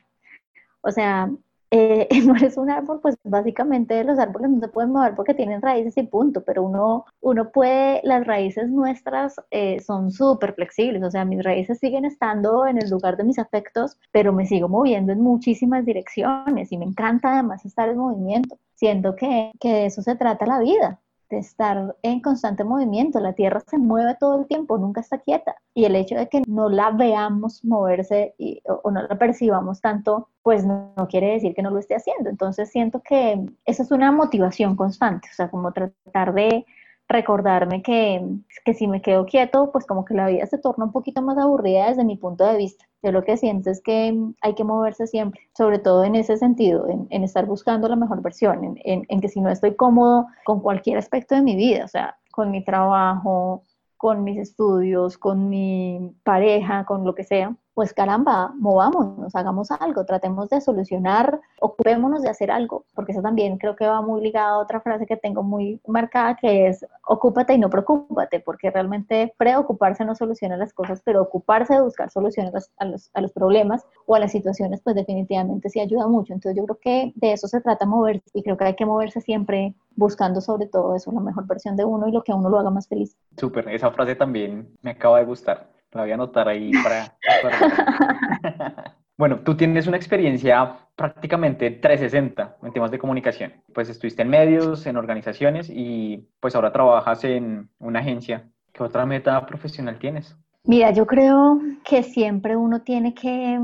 [0.81, 1.31] O sea,
[1.75, 5.63] eh, no eres un árbol, pues básicamente los árboles no se pueden mover porque tienen
[5.63, 11.11] raíces y punto, pero uno, uno puede, las raíces nuestras eh, son súper flexibles, o
[11.11, 15.13] sea, mis raíces siguen estando en el lugar de mis afectos, pero me sigo moviendo
[15.13, 20.03] en muchísimas direcciones y me encanta además estar en movimiento, siendo que, que de eso
[20.03, 21.01] se trata la vida,
[21.39, 23.21] estar en constante movimiento.
[23.21, 25.57] La Tierra se mueve todo el tiempo, nunca está quieta.
[25.75, 28.35] Y el hecho de que no la veamos moverse
[28.67, 32.31] o, no la percibamos tanto, pues no, no, quiere decir que no lo esté haciendo.
[32.31, 36.67] Entonces siento que esa es una motivación constante, o sea, como tratar de
[37.13, 38.25] recordarme que,
[38.65, 41.39] que si me quedo quieto, pues como que la vida se torna un poquito más
[41.39, 42.87] aburrida desde mi punto de vista.
[43.03, 46.89] Yo lo que siento es que hay que moverse siempre, sobre todo en ese sentido,
[46.89, 50.27] en, en estar buscando la mejor versión, en, en, en que si no estoy cómodo
[50.45, 53.63] con cualquier aspecto de mi vida, o sea, con mi trabajo,
[53.97, 60.05] con mis estudios, con mi pareja, con lo que sea, pues caramba, movámonos, hagamos algo,
[60.05, 64.61] tratemos de solucionar, ocupémonos de hacer algo, porque eso también creo que va muy ligado
[64.61, 69.35] a otra frase que tengo muy marcada, que es ocúpate y no preocúpate, porque realmente
[69.39, 73.87] preocuparse no soluciona las cosas, pero ocuparse de buscar soluciones a los, a los problemas
[74.07, 76.33] o a las situaciones, pues definitivamente sí ayuda mucho.
[76.33, 79.21] Entonces yo creo que de eso se trata moverse y creo que hay que moverse
[79.21, 82.49] siempre buscando sobre todo eso, la mejor versión de uno y lo que a uno
[82.49, 83.17] lo haga más feliz.
[83.37, 85.72] Súper, esa frase también me acaba de gustar.
[85.93, 87.17] La voy a anotar ahí para...
[89.19, 93.53] bueno, tú tienes una experiencia prácticamente 360 en temas de comunicación.
[93.75, 98.49] Pues estuviste en medios, en organizaciones y pues ahora trabajas en una agencia.
[98.73, 100.37] ¿Qué otra meta profesional tienes?
[100.65, 103.59] Mira, yo creo que siempre uno tiene que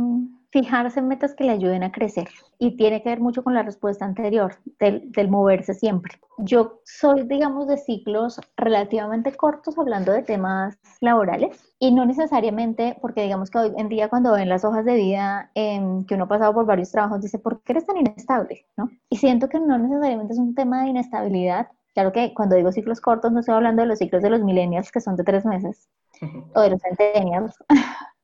[0.50, 2.28] fijarse en metas que le ayuden a crecer
[2.58, 6.14] y tiene que ver mucho con la respuesta anterior, del, del, moverse siempre.
[6.38, 13.22] Yo soy, digamos, de ciclos relativamente cortos hablando de temas laborales y no necesariamente porque
[13.22, 16.28] digamos que hoy en día cuando ven las hojas de vida eh, que uno ha
[16.28, 18.66] pasado por varios trabajos, dice, ¿por qué eres tan inestable?
[18.76, 18.90] ¿no?
[19.10, 21.68] Y siento que no necesariamente es un tema de inestabilidad.
[21.94, 24.90] Claro que cuando digo ciclos cortos no estoy hablando de los ciclos de los millennials
[24.90, 25.88] que son de tres meses
[26.54, 27.56] o de los centennials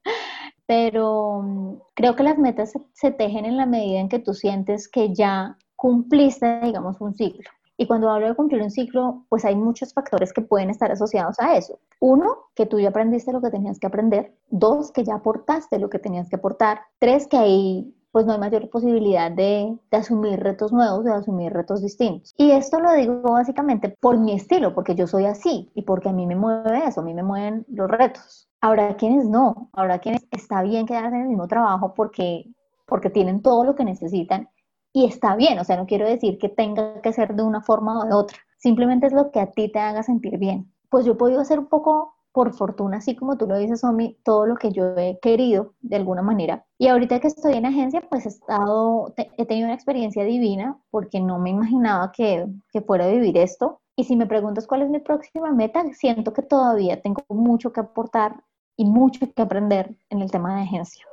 [0.66, 4.88] pero mm, creo que las metas se, tejen en la medida en que tú sientes
[4.88, 7.50] que ya cumpliste, digamos, un ciclo.
[7.76, 11.40] Y cuando hablo de cumplir un ciclo, pues hay muchos factores que pueden estar asociados
[11.40, 11.80] a eso.
[12.00, 14.36] Uno, que tú ya aprendiste lo que tenías que aprender.
[14.48, 16.82] Dos, que ya aportaste lo que tenías que aportar.
[17.00, 21.82] Tres, que hay pues no hay mayor posibilidad de, asumir retos nuevos, de asumir retos
[21.82, 22.32] distintos.
[22.38, 26.12] Y esto lo digo básicamente por mi estilo, porque yo soy así y porque a
[26.12, 28.48] mí me mueve eso, a mí me mueven los retos.
[28.60, 32.44] Habrá quienes no, habrá quienes está bien quedarse en el mismo trabajo porque,
[32.86, 34.48] porque tienen todo lo que necesitan
[34.92, 37.98] y está bien, o sea, no quiero decir que tenga que ser de una forma
[37.98, 40.72] o de otra, simplemente es lo que a ti te haga sentir bien.
[40.88, 44.18] Pues yo he podido hacer un poco, por fortuna, así como tú lo dices, Omi,
[44.24, 46.66] todo lo que yo he querido de alguna manera.
[46.78, 51.38] Y ahorita que estoy en agencia, pues he, he tenido una experiencia divina porque no
[51.38, 53.80] me imaginaba que, que fuera a vivir esto.
[53.94, 57.78] Y si me preguntas cuál es mi próxima meta, siento que todavía tengo mucho que
[57.78, 58.42] aportar
[58.76, 61.06] y mucho que aprender en el tema de agencia.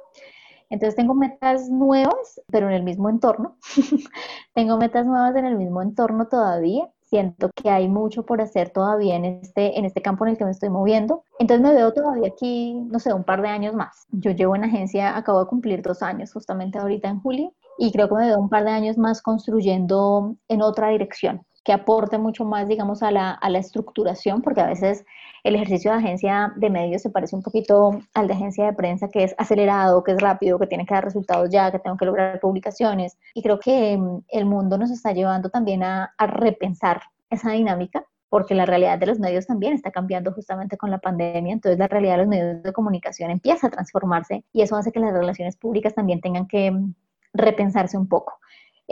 [0.72, 3.58] Entonces tengo metas nuevas, pero en el mismo entorno.
[4.56, 6.90] tengo metas nuevas en el mismo entorno todavía.
[7.12, 10.46] Siento que hay mucho por hacer todavía en este, en este campo en el que
[10.46, 11.26] me estoy moviendo.
[11.40, 14.08] Entonces me veo todavía aquí, no sé, un par de años más.
[14.12, 18.08] Yo llevo en agencia, acabo de cumplir dos años justamente ahorita en julio y creo
[18.08, 22.46] que me veo un par de años más construyendo en otra dirección que aporte mucho
[22.46, 25.06] más, digamos, a la, a la estructuración, porque a veces
[25.44, 29.10] el ejercicio de agencia de medios se parece un poquito al de agencia de prensa,
[29.10, 32.06] que es acelerado, que es rápido, que tiene que dar resultados ya, que tengo que
[32.06, 33.18] lograr publicaciones.
[33.34, 38.06] Y creo que mm, el mundo nos está llevando también a, a repensar esa dinámica
[38.32, 41.90] porque la realidad de los medios también está cambiando justamente con la pandemia, entonces la
[41.90, 45.58] realidad de los medios de comunicación empieza a transformarse y eso hace que las relaciones
[45.58, 46.94] públicas también tengan que mm,
[47.34, 48.40] repensarse un poco.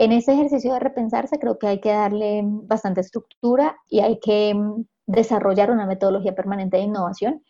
[0.00, 4.54] En ese ejercicio de repensarse creo que hay que darle bastante estructura y hay que
[4.54, 7.42] mm, desarrollar una metodología permanente de innovación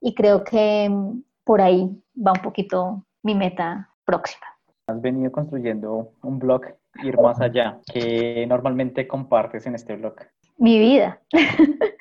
[0.00, 4.46] y creo que mm, por ahí va un poquito mi meta próxima.
[4.86, 6.62] Has venido construyendo un blog
[7.04, 10.14] Ir Más Allá, que normalmente compartes en este blog.
[10.56, 11.20] Mi vida.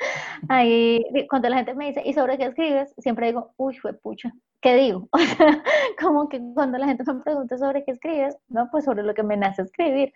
[0.50, 2.94] Ahí, cuando la gente me dice, ¿y sobre qué escribes?
[2.98, 5.08] Siempre digo, uy, fue pucha, ¿qué digo?
[5.14, 5.64] O sea,
[6.00, 9.24] como que cuando la gente me pregunta sobre qué escribes, no, pues sobre lo que
[9.24, 10.14] me nace escribir.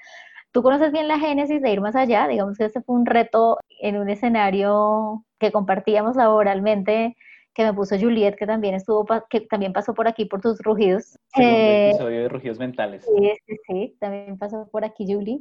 [0.52, 3.58] Tú conoces bien la génesis de ir más allá, digamos que ese fue un reto
[3.80, 7.16] en un escenario que compartíamos laboralmente,
[7.54, 11.18] que me puso Juliet, que también estuvo, que también pasó por aquí por tus rugidos.
[11.38, 13.06] Eh, episodio de rugidos mentales.
[13.06, 15.38] Sí, sí, sí, también pasó por aquí Julie.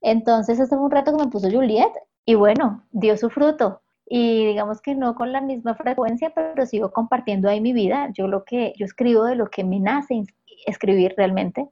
[0.00, 1.90] Entonces, este fue un reto que me puso Juliet
[2.24, 3.80] y bueno, dio su fruto
[4.10, 8.08] y digamos que no con la misma frecuencia, pero sigo compartiendo ahí mi vida.
[8.14, 10.24] Yo lo que yo escribo de lo que me nace
[10.66, 11.68] escribir realmente,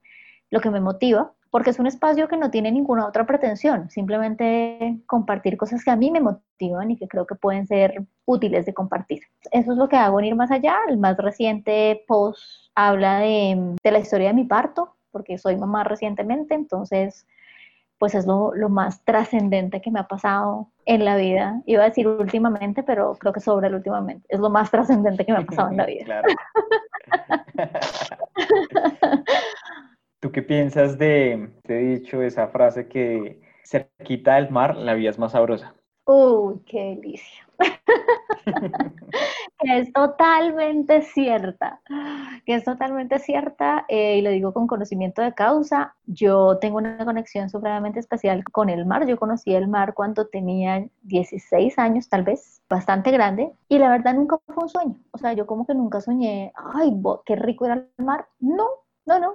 [0.51, 4.99] lo que me motiva, porque es un espacio que no tiene ninguna otra pretensión, simplemente
[5.07, 8.74] compartir cosas que a mí me motivan y que creo que pueden ser útiles de
[8.74, 9.22] compartir.
[9.51, 10.76] Eso es lo que hago en ir más allá.
[10.89, 12.43] El más reciente post
[12.74, 17.26] habla de, de la historia de mi parto, porque soy mamá recientemente, entonces
[17.99, 21.62] pues es lo, más trascendente que me ha pasado en la vida.
[21.66, 24.26] Iba a decir últimamente, pero creo que sobre el últimamente.
[24.28, 26.05] Es lo más trascendente que me ha pasado en la vida.
[26.05, 26.28] Claro.
[30.20, 35.11] ¿Tú qué piensas de, te he dicho, esa frase que cerquita del mar la vida
[35.11, 35.74] es más sabrosa?
[36.07, 37.47] Uy, qué delicia.
[38.45, 41.80] que es totalmente cierta,
[42.45, 45.95] que es totalmente cierta eh, y lo digo con conocimiento de causa.
[46.07, 49.07] Yo tengo una conexión supremamente especial con el mar.
[49.07, 54.14] Yo conocí el mar cuando tenía 16 años, tal vez, bastante grande, y la verdad
[54.14, 54.97] nunca fue un sueño.
[55.12, 56.93] O sea, yo como que nunca soñé, ay,
[57.24, 58.26] qué rico era el mar.
[58.39, 58.66] No,
[59.07, 59.34] no, no.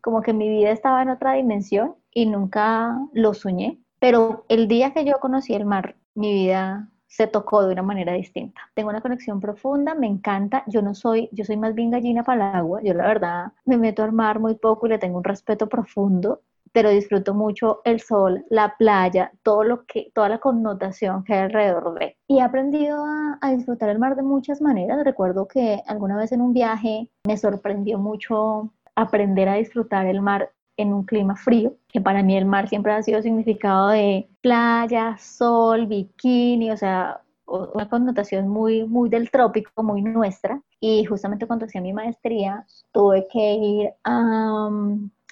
[0.00, 3.78] Como que mi vida estaba en otra dimensión y nunca lo soñé.
[4.00, 8.14] Pero el día que yo conocí el mar, mi vida se tocó de una manera
[8.14, 8.62] distinta.
[8.74, 10.64] Tengo una conexión profunda, me encanta.
[10.66, 12.80] Yo no soy, yo soy más bien gallina para el agua.
[12.82, 16.40] Yo la verdad me meto al mar muy poco y le tengo un respeto profundo,
[16.72, 21.40] pero disfruto mucho el sol, la playa, todo lo que, toda la connotación que hay
[21.40, 22.16] alrededor de.
[22.28, 25.04] Y he aprendido a, a disfrutar el mar de muchas maneras.
[25.04, 30.50] Recuerdo que alguna vez en un viaje me sorprendió mucho aprender a disfrutar el mar
[30.76, 35.16] en un clima frío, que para mí el mar siempre ha sido significado de playa,
[35.18, 40.60] sol, bikini, o sea, una connotación muy, muy del trópico, muy nuestra.
[40.80, 44.70] Y justamente cuando hacía mi maestría, tuve que ir a,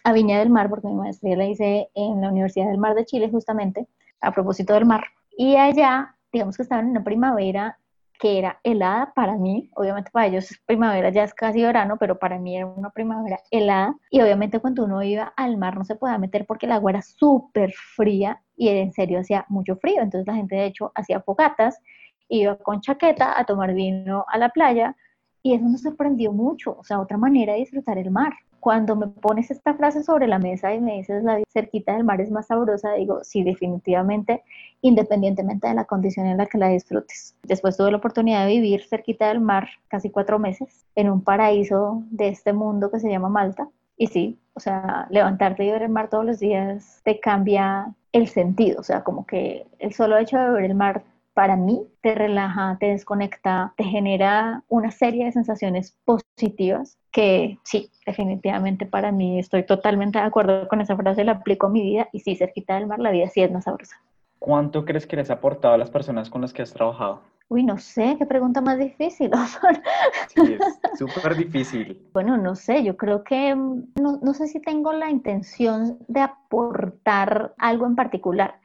[0.05, 3.07] a Viña del Mar, porque mi maestría la hice en la Universidad del Mar de
[3.07, 3.89] Chile, justamente,
[4.21, 5.05] a propósito del mar.
[5.37, 7.79] Y allá, digamos que estaba en una primavera
[8.21, 12.39] que era helada para mí, obviamente para ellos primavera ya es casi verano, pero para
[12.39, 13.97] mí era una primavera helada.
[14.11, 17.03] Y obviamente cuando uno iba al mar no se podía meter porque el agua era
[17.03, 21.81] súper fría y en serio hacía mucho frío, entonces la gente de hecho hacía fogatas,
[22.29, 24.95] iba con chaqueta a tomar vino a la playa
[25.43, 29.09] y eso nos sorprendió mucho, o sea, otra manera de disfrutar el mar cuando me
[29.09, 32.47] pones esta frase sobre la mesa y me dices la cerquita del mar es más
[32.47, 34.43] sabrosa, digo, sí, definitivamente,
[34.83, 37.35] independientemente de la condición en la que la disfrutes.
[37.43, 42.03] Después tuve la oportunidad de vivir cerquita del mar casi cuatro meses en un paraíso
[42.11, 43.69] de este mundo que se llama Malta.
[43.97, 48.29] Y sí, o sea, levantarte y ver el mar todos los días te cambia el
[48.29, 51.03] sentido, o sea, como que el solo hecho de ver el mar
[51.41, 57.91] para mí te relaja, te desconecta, te genera una serie de sensaciones positivas que sí,
[58.05, 62.11] definitivamente para mí estoy totalmente de acuerdo con esa frase, la aplico a mi vida
[62.13, 63.97] y sí, cerquita del mar la vida sí es más sabrosa.
[64.39, 67.23] ¿Cuánto crees que les ha aportado a las personas con las que has trabajado?
[67.49, 69.31] Uy, no sé, qué pregunta más difícil.
[70.35, 72.07] sí, es súper difícil.
[72.13, 76.21] Bueno, no sé, yo creo que mm, no, no sé si tengo la intención de
[76.21, 78.61] aportar algo en particular.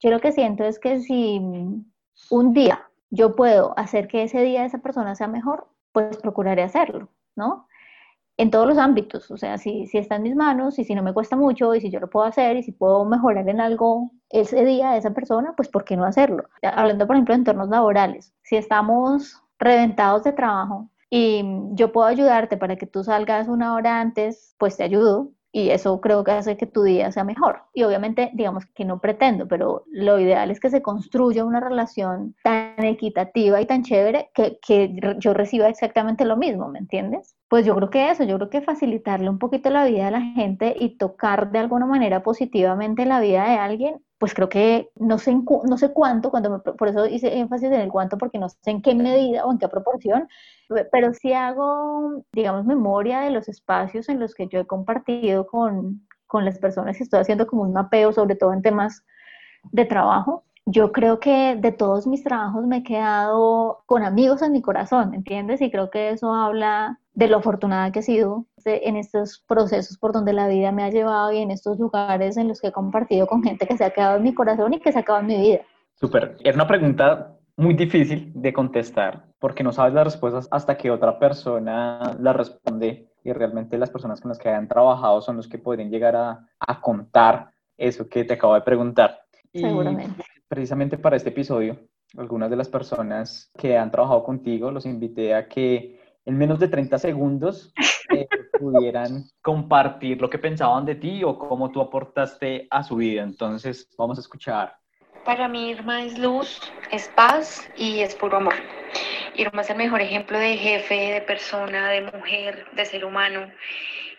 [0.00, 1.40] Yo lo que siento es que si
[2.30, 7.08] un día yo puedo hacer que ese día esa persona sea mejor, pues procuraré hacerlo,
[7.36, 7.68] ¿no?
[8.38, 11.02] en todos los ámbitos, o sea, si, si está en mis manos y si no
[11.02, 14.12] me cuesta mucho y si yo lo puedo hacer y si puedo mejorar en algo
[14.30, 16.44] ese día de esa persona, pues ¿por qué no hacerlo?
[16.62, 22.56] Hablando, por ejemplo, de entornos laborales, si estamos reventados de trabajo y yo puedo ayudarte
[22.56, 26.56] para que tú salgas una hora antes, pues te ayudo, y eso creo que hace
[26.56, 27.62] que tu día sea mejor.
[27.72, 32.34] Y obviamente, digamos que no pretendo, pero lo ideal es que se construya una relación
[32.42, 37.36] tan equitativa y tan chévere que, que yo reciba exactamente lo mismo, ¿me entiendes?
[37.48, 40.20] Pues yo creo que eso, yo creo que facilitarle un poquito la vida a la
[40.20, 45.18] gente y tocar de alguna manera positivamente la vida de alguien pues creo que no
[45.18, 48.58] sé, no sé cuánto, cuando por eso hice énfasis en el cuánto, porque no sé
[48.66, 50.28] en qué medida o en qué proporción,
[50.90, 56.06] pero sí hago, digamos, memoria de los espacios en los que yo he compartido con,
[56.26, 59.04] con las personas y estoy haciendo como un mapeo, sobre todo en temas
[59.72, 60.44] de trabajo.
[60.66, 65.14] Yo creo que de todos mis trabajos me he quedado con amigos en mi corazón,
[65.14, 65.62] ¿entiendes?
[65.62, 70.12] Y creo que eso habla de lo afortunada que he sido en estos procesos por
[70.12, 73.26] donde la vida me ha llevado y en estos lugares en los que he compartido
[73.26, 75.26] con gente que se ha quedado en mi corazón y que se ha quedado en
[75.26, 75.60] mi vida.
[75.96, 76.36] Súper.
[76.44, 81.18] Es una pregunta muy difícil de contestar porque no sabes las respuestas hasta que otra
[81.18, 85.58] persona la responde y realmente las personas con las que hayan trabajado son los que
[85.58, 89.22] podrían llegar a, a contar eso que te acabo de preguntar.
[89.52, 90.22] Seguramente.
[90.22, 91.80] Y precisamente para este episodio,
[92.16, 95.97] algunas de las personas que han trabajado contigo los invité a que
[96.28, 97.72] en menos de 30 segundos
[98.10, 98.28] eh,
[98.60, 103.22] pudieran compartir lo que pensaban de ti o cómo tú aportaste a su vida.
[103.22, 104.76] Entonces, vamos a escuchar.
[105.24, 106.60] Para mí Irma es luz,
[106.90, 108.54] es paz y es puro amor.
[109.36, 113.50] Irma es el mejor ejemplo de jefe, de persona, de mujer, de ser humano.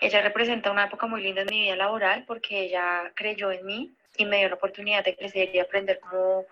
[0.02, 3.94] Ella representa una época muy linda en mi vida laboral porque ella creyó en mí
[4.18, 6.46] y me dio la oportunidad de crecer y aprender cómo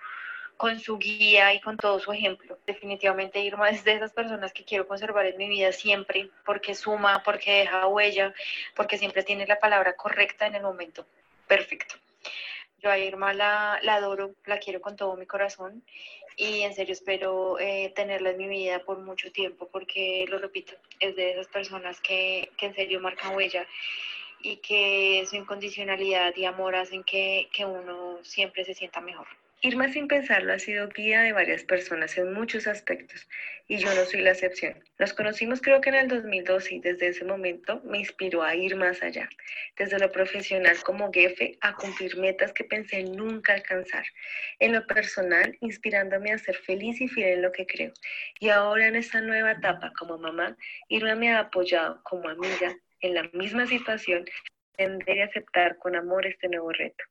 [0.58, 2.58] con su guía y con todo su ejemplo.
[2.66, 7.22] Definitivamente Irma es de esas personas que quiero conservar en mi vida siempre, porque suma,
[7.24, 8.34] porque deja huella,
[8.76, 11.06] porque siempre tiene la palabra correcta en el momento
[11.48, 11.96] perfecto.
[12.82, 15.84] Yo a Irma la, adoro, la quiero con todo mi corazón
[16.36, 20.74] y en serio espero eh, tenerla en mi vida por mucho tiempo porque, lo repito,
[21.00, 23.66] es de esas personas que, que en serio marcan huella
[24.42, 29.28] y que su incondicionalidad y amor hacen que, que uno siempre se sienta mejor.
[29.64, 33.28] Irma sin pensarlo ha sido guía de varias personas en muchos aspectos
[33.68, 34.76] y yo no soy la excepción.
[35.00, 38.76] Nos conocimos creo que en el 2012 y desde ese momento me inspiró a ir
[38.76, 39.28] más allá,
[39.76, 44.06] desde lo profesional como jefe a cumplir metas que pensé nunca alcanzar,
[44.60, 47.94] en lo personal inspirándome a ser feliz y fiel en lo que creo.
[48.40, 50.56] Y ahora en esta nueva etapa como mamá,
[50.88, 54.24] Irma me ha apoyado como amiga en la misma situación,
[54.78, 57.04] entender y aceptar con amor este nuevo reto.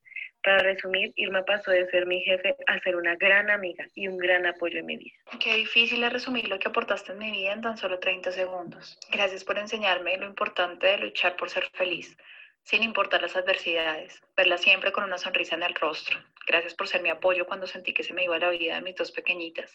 [0.47, 4.17] Para resumir, Irma pasó de ser mi jefe a ser una gran amiga y un
[4.17, 5.17] gran apoyo en mi vida.
[5.41, 8.97] Qué difícil es resumir lo que aportaste en mi vida en tan solo 30 segundos.
[9.11, 12.17] Gracias por enseñarme lo importante de luchar por ser feliz,
[12.63, 16.17] sin importar las adversidades, verla siempre con una sonrisa en el rostro.
[16.47, 18.95] Gracias por ser mi apoyo cuando sentí que se me iba la vida de mis
[18.95, 19.75] dos pequeñitas.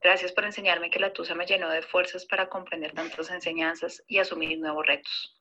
[0.00, 4.18] Gracias por enseñarme que la tusa me llenó de fuerzas para comprender tantas enseñanzas y
[4.18, 5.35] asumir nuevos retos.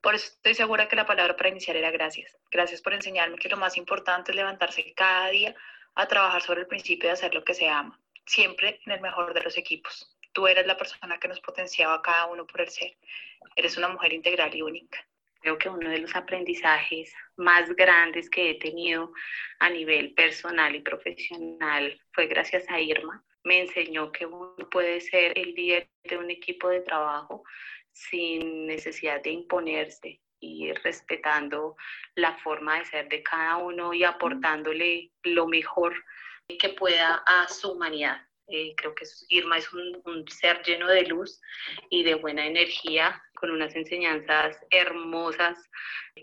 [0.00, 2.36] Por eso estoy segura que la palabra para iniciar era gracias.
[2.50, 5.54] Gracias por enseñarme que lo más importante es levantarse cada día
[5.94, 9.34] a trabajar sobre el principio de hacer lo que se ama, siempre en el mejor
[9.34, 10.16] de los equipos.
[10.32, 12.96] Tú eres la persona que nos potenciaba cada uno por el ser.
[13.56, 15.04] Eres una mujer integral y única.
[15.40, 19.12] Creo que uno de los aprendizajes más grandes que he tenido
[19.60, 23.24] a nivel personal y profesional fue gracias a Irma.
[23.44, 27.44] Me enseñó que uno puede ser el líder de un equipo de trabajo
[28.10, 31.76] sin necesidad de imponerse y respetando
[32.14, 35.94] la forma de ser de cada uno y aportándole lo mejor
[36.58, 38.22] que pueda a su humanidad.
[38.46, 41.38] Eh, creo que Irma es un, un, ser lleno de luz
[41.90, 45.58] y de buena energía, con unas enseñanzas hermosas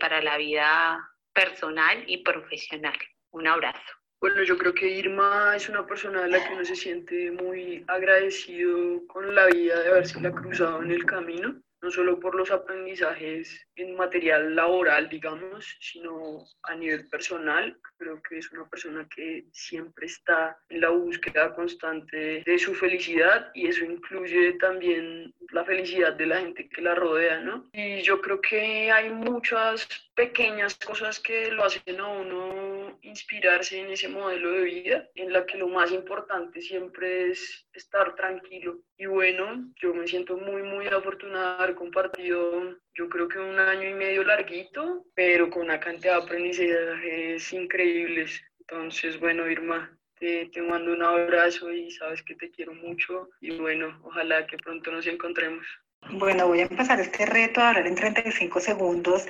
[0.00, 0.98] para la vida
[1.32, 2.98] personal y profesional.
[3.30, 3.92] Un abrazo.
[4.20, 7.84] Bueno, yo creo que Irma es una persona a la que uno se siente muy
[7.86, 12.50] agradecido con la vida de haberse la cruzado en el camino no solo por los
[12.50, 17.78] aprendizajes en material laboral, digamos, sino a nivel personal.
[17.98, 23.50] Creo que es una persona que siempre está en la búsqueda constante de su felicidad
[23.54, 27.68] y eso incluye también la felicidad de la gente que la rodea, ¿no?
[27.72, 33.90] Y yo creo que hay muchas pequeñas cosas que lo hacen a uno inspirarse en
[33.90, 38.80] ese modelo de vida, en la que lo más importante siempre es estar tranquilo.
[38.96, 43.58] Y bueno, yo me siento muy, muy afortunada de haber compartido, yo creo que un
[43.58, 48.42] año y medio larguito, pero con una cantidad de aprendizajes increíbles.
[48.60, 53.58] Entonces, bueno, Irma, te, te mando un abrazo y sabes que te quiero mucho y
[53.58, 55.66] bueno, ojalá que pronto nos encontremos.
[56.12, 59.26] Bueno, voy a empezar este reto a hablar en 35 segundos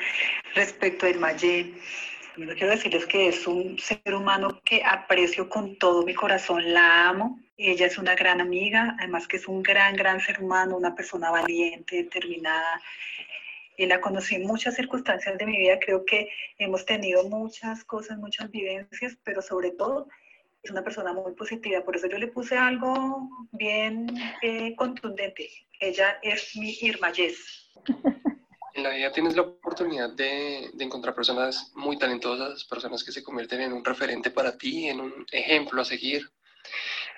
[0.54, 1.72] respecto a Irmayé.
[2.34, 7.08] Primero quiero decirles que es un ser humano que aprecio con todo mi corazón, la
[7.08, 7.40] amo.
[7.56, 11.30] Ella es una gran amiga, además que es un gran, gran ser humano, una persona
[11.30, 12.82] valiente, determinada.
[13.78, 18.18] Y la conocí en muchas circunstancias de mi vida, creo que hemos tenido muchas cosas,
[18.18, 20.08] muchas vivencias, pero sobre todo
[20.66, 24.06] es una persona muy positiva, por eso yo le puse algo bien
[24.42, 25.48] eh, contundente.
[25.78, 27.70] Ella es mi Irma Yes.
[28.74, 33.22] En la vida tienes la oportunidad de, de, encontrar personas muy talentosas, personas que se
[33.22, 36.28] convierten en un referente para ti, en un ejemplo a seguir.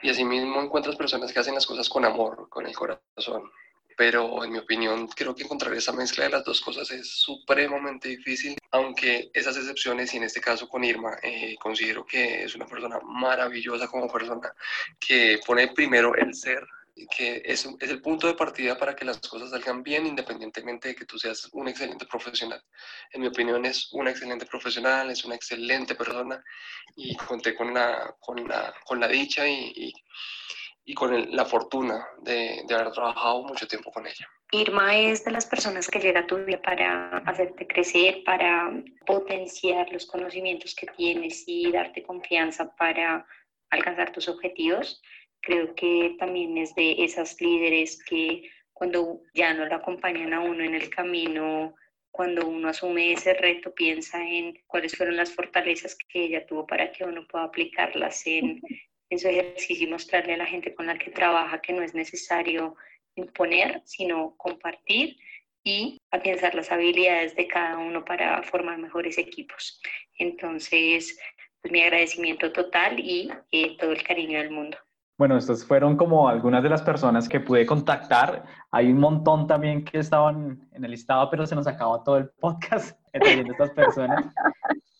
[0.03, 3.51] Y asimismo encuentras personas que hacen las cosas con amor, con el corazón
[3.99, 8.09] pero en mi opinión creo que encontrar esa mezcla de las dos cosas es supremamente
[8.09, 12.67] difícil, aunque esas excepciones, y en este caso con Irma, eh, considero que es una
[12.67, 14.55] persona maravillosa como persona,
[15.01, 16.65] que pone primero el ser
[17.17, 20.95] que es, es, el punto de partida para que las cosas salgan bien independientemente de
[20.95, 22.63] que tú seas un excelente profesional.
[23.13, 26.43] En mi opinión es una excelente profesional, es una excelente persona
[26.95, 29.93] y conté con la, con la, con la dicha y, y
[30.89, 34.26] y con la fortuna de, de, haber trabajado mucho tiempo con ella.
[34.53, 38.72] Irma es de las personas que llega a tu vida para hacerte crecer, para
[39.05, 43.26] potenciar los conocimientos que tienes y darte confianza para
[43.68, 45.03] alcanzar tus objetivos.
[45.43, 50.64] Creo que también es de esas líderes que cuando ya no la acompañan a uno
[50.64, 51.74] en el camino,
[52.11, 56.91] cuando uno asume ese reto, piensa en cuáles fueron las fortalezas que ella tuvo para
[56.93, 58.62] que uno pueda aplicarlas en,
[59.11, 61.95] en su ejercicio y mostrarle a la gente con la que trabaja que no es
[61.95, 62.77] necesario
[63.15, 65.17] imponer, sino compartir
[65.65, 69.81] y afianzar las habilidades de cada uno para formar mejores equipos.
[70.19, 71.19] Entonces,
[71.61, 74.79] pues mi agradecimiento total y eh, todo el cariño del mundo.
[75.19, 78.45] Bueno, estas fueron como algunas de las personas que pude contactar.
[78.71, 82.29] Hay un montón también que estaban en el listado, pero se nos acabó todo el
[82.29, 84.33] podcast de estas personas.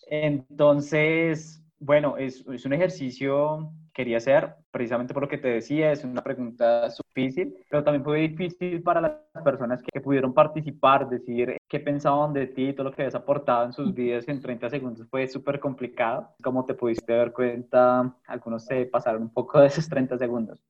[0.09, 6.05] Entonces, bueno, es, es un ejercicio quería hacer, precisamente por lo que te decía, es
[6.05, 11.81] una pregunta difícil, pero también fue difícil para las personas que, pudieron participar, decir qué
[11.81, 15.27] pensaban de ti, todo lo que habías aportado en sus vidas en 30 segundos fue
[15.27, 16.33] súper complicado.
[16.41, 20.63] Como te pudiste dar cuenta, algunos se pasaron un poco de esos 30 segundos.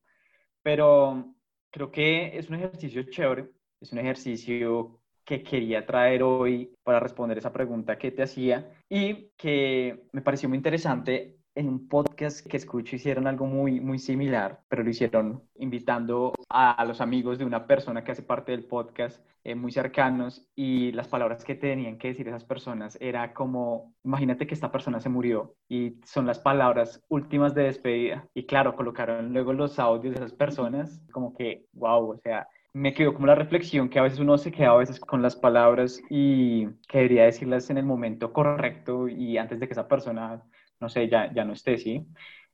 [0.63, 1.35] Pero
[1.69, 7.37] creo que es un ejercicio chévere, es un ejercicio que quería traer hoy para responder
[7.37, 12.55] esa pregunta que te hacía y que me pareció muy interesante en un podcast que
[12.55, 17.67] escucho hicieron algo muy, muy similar, pero lo hicieron invitando a, los amigos de una
[17.67, 22.09] persona que hace parte del podcast, eh, muy cercanos, y las palabras que tenían que
[22.09, 27.03] decir esas personas era como, imagínate que esta persona se murió y son las palabras
[27.09, 28.25] últimas de despedida.
[28.33, 32.93] Y claro, colocaron luego los audios de esas personas, como que, wow, o sea, me
[32.93, 35.99] quedó como la reflexión que a veces uno se queda a veces con las palabras
[36.09, 40.43] y quería decirlas en el momento correcto y antes de que esa persona
[40.79, 42.05] no sé, ya, ya no esté, ¿sí?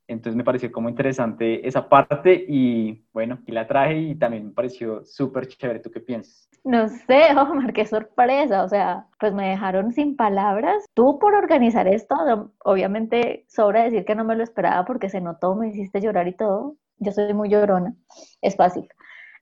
[0.07, 4.53] Entonces me pareció como interesante esa parte y bueno, y la traje y también me
[4.53, 5.79] pareció súper chévere.
[5.79, 6.47] ¿Tú qué piensas?
[6.63, 8.63] No sé, Omar, qué sorpresa.
[8.63, 10.85] O sea, pues me dejaron sin palabras.
[10.93, 12.15] Tú por organizar esto,
[12.63, 16.35] obviamente sobra decir que no me lo esperaba porque se notó, me hiciste llorar y
[16.35, 16.75] todo.
[16.97, 17.93] Yo soy muy llorona,
[18.41, 18.87] es fácil.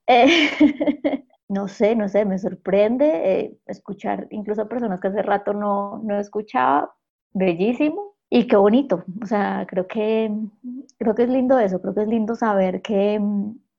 [0.08, 0.28] Eh,
[1.50, 6.20] no sé, no sé, me sorprende eh, escuchar incluso personas que hace rato no, no
[6.20, 6.94] escuchaba.
[7.34, 10.32] Bellísimo y qué bonito, o sea, creo que,
[10.98, 13.22] creo que es lindo eso, creo que es lindo saber que,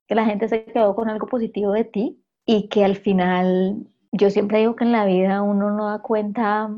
[0.06, 4.30] que la gente se quedó con algo positivo de ti y que al final, yo
[4.30, 6.70] siempre digo que en la vida uno no da cuenta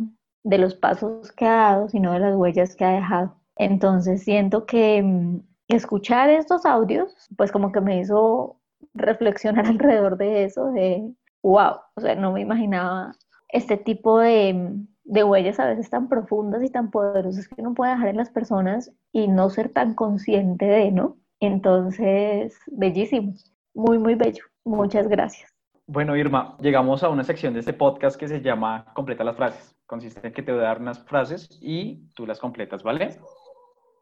[0.42, 3.36] de los pasos que ha dado, sino de las huellas que ha dejado.
[3.56, 8.56] Entonces siento que mm, escuchar estos audios, pues como que me hizo
[8.94, 11.12] reflexionar alrededor de eso, de
[11.42, 13.12] wow, o sea, no me imaginaba
[13.50, 14.72] este tipo de,
[15.06, 18.30] de huellas a veces tan profundas y tan poderosas que uno puede dejar en las
[18.30, 21.16] personas y no ser tan consciente de, ¿no?
[21.40, 23.34] Entonces, bellísimo,
[23.72, 24.44] muy, muy bello.
[24.64, 25.54] Muchas gracias.
[25.86, 29.76] Bueno, Irma, llegamos a una sección de este podcast que se llama Completa las frases.
[29.86, 33.16] Consiste en que te voy a dar unas frases y tú las completas, ¿vale?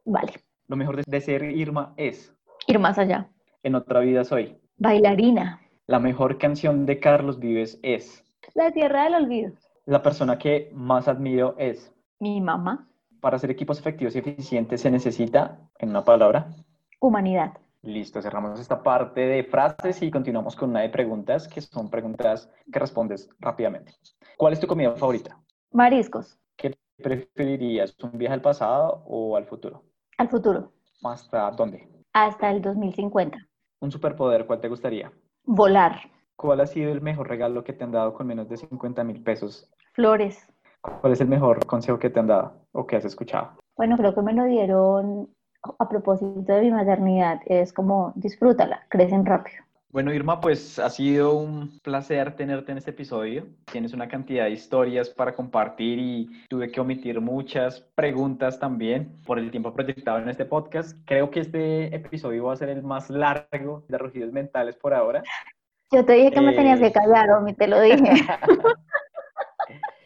[0.06, 0.32] Vale.
[0.68, 2.34] Lo mejor de, ser Irma es,
[2.66, 3.28] Ir más allá.
[3.62, 4.58] en otra vida soy.
[4.78, 5.60] Bailarina.
[5.86, 8.24] La mejor canción de Carlos Vives es,
[8.54, 9.52] La tierra del olvido.
[9.86, 11.92] La persona que más admiro es.
[12.18, 12.88] Mi mamá.
[13.20, 16.48] Para hacer equipos efectivos y eficientes se necesita, en una palabra,
[17.04, 17.52] Humanidad.
[17.82, 22.50] Listo, cerramos esta parte de frases y continuamos con una de preguntas, que son preguntas
[22.72, 23.92] que respondes rápidamente.
[24.38, 25.38] ¿Cuál es tu comida favorita?
[25.70, 26.38] Mariscos.
[26.56, 29.82] ¿Qué preferirías, un viaje al pasado o al futuro?
[30.16, 30.72] Al futuro.
[31.02, 31.86] ¿Hasta dónde?
[32.14, 33.36] Hasta el 2050.
[33.80, 35.12] Un superpoder, ¿cuál te gustaría?
[35.44, 36.10] Volar.
[36.36, 39.22] ¿Cuál ha sido el mejor regalo que te han dado con menos de 50 mil
[39.22, 39.70] pesos?
[39.92, 40.48] Flores.
[40.80, 43.52] ¿Cuál es el mejor consejo que te han dado o que has escuchado?
[43.76, 45.28] Bueno, creo que me lo dieron
[45.78, 47.40] a propósito de mi maternidad.
[47.46, 49.64] Es como, disfrútala, crecen rápido.
[49.94, 53.46] Bueno, Irma, pues ha sido un placer tenerte en este episodio.
[53.70, 59.38] Tienes una cantidad de historias para compartir y tuve que omitir muchas preguntas también por
[59.38, 60.98] el tiempo proyectado en este podcast.
[61.04, 65.22] Creo que este episodio va a ser el más largo de Rugidos Mentales por ahora.
[65.92, 66.84] Yo te dije que me tenías Eh.
[66.84, 67.96] que callar, Omi, te lo dije.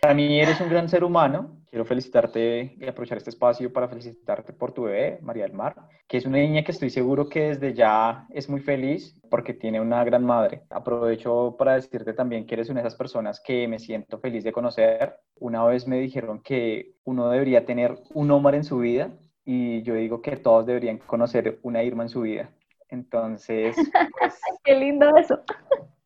[0.01, 1.57] Para mí eres un gran ser humano.
[1.71, 5.75] Quiero felicitarte y aprovechar este espacio para felicitarte por tu bebé, María del Mar,
[6.07, 9.79] que es una niña que estoy seguro que desde ya es muy feliz porque tiene
[9.79, 10.63] una gran madre.
[10.71, 14.53] Aprovecho para decirte también que eres una de esas personas que me siento feliz de
[14.53, 15.17] conocer.
[15.41, 19.11] Una vez me dijeron que uno debería tener un Omar en su vida
[19.45, 22.49] y yo digo que todos deberían conocer una Irma en su vida.
[22.89, 23.77] Entonces,
[24.19, 25.41] pues, Qué lindo eso.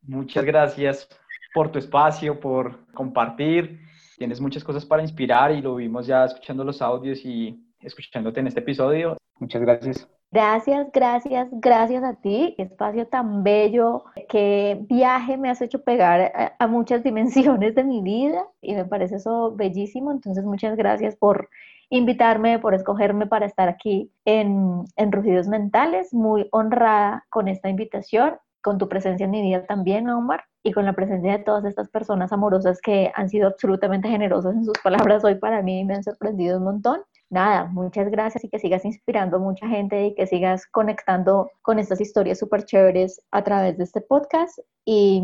[0.02, 1.09] Muchas gracias
[1.54, 3.80] por tu espacio, por compartir.
[4.18, 8.46] Tienes muchas cosas para inspirar y lo vimos ya escuchando los audios y escuchándote en
[8.46, 9.16] este episodio.
[9.38, 10.09] Muchas gracias.
[10.30, 12.54] Gracias, gracias, gracias a ti.
[12.56, 18.00] Espacio tan bello, qué viaje me has hecho pegar a, a muchas dimensiones de mi
[18.02, 20.10] vida y me parece eso bellísimo.
[20.10, 21.50] Entonces, muchas gracias por
[21.97, 26.12] invitarme, por escogerme para estar aquí en, en Rugidos Mentales.
[26.12, 30.85] Muy honrada con esta invitación, con tu presencia en mi vida también, Omar, y con
[30.85, 35.24] la presencia de todas estas personas amorosas que han sido absolutamente generosas en sus palabras
[35.24, 37.01] hoy para mí y me han sorprendido un montón
[37.32, 41.78] nada, muchas gracias y que sigas inspirando a mucha gente y que sigas conectando con
[41.78, 44.59] estas historias súper chéveres a través de este podcast.
[44.85, 45.23] Y,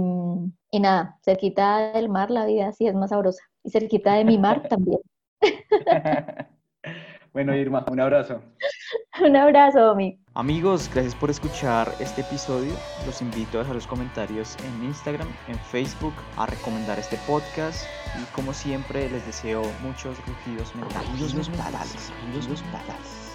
[0.70, 4.38] y, nada, cerquita del mar la vida sí es más sabrosa y cerquita de mi
[4.38, 5.00] mar también.
[7.32, 8.42] bueno, Irma, un abrazo.
[9.24, 10.18] un abrazo, Omi.
[10.34, 12.72] Amigos, gracias por escuchar este episodio.
[13.06, 17.84] Los invito a dejar los comentarios en Instagram, en Facebook, a recomendar este podcast.
[18.20, 21.10] Y como siempre, les deseo muchos rugidos mentales.
[21.10, 22.12] Rugidos mentales.
[22.32, 23.27] Rugidos mentales.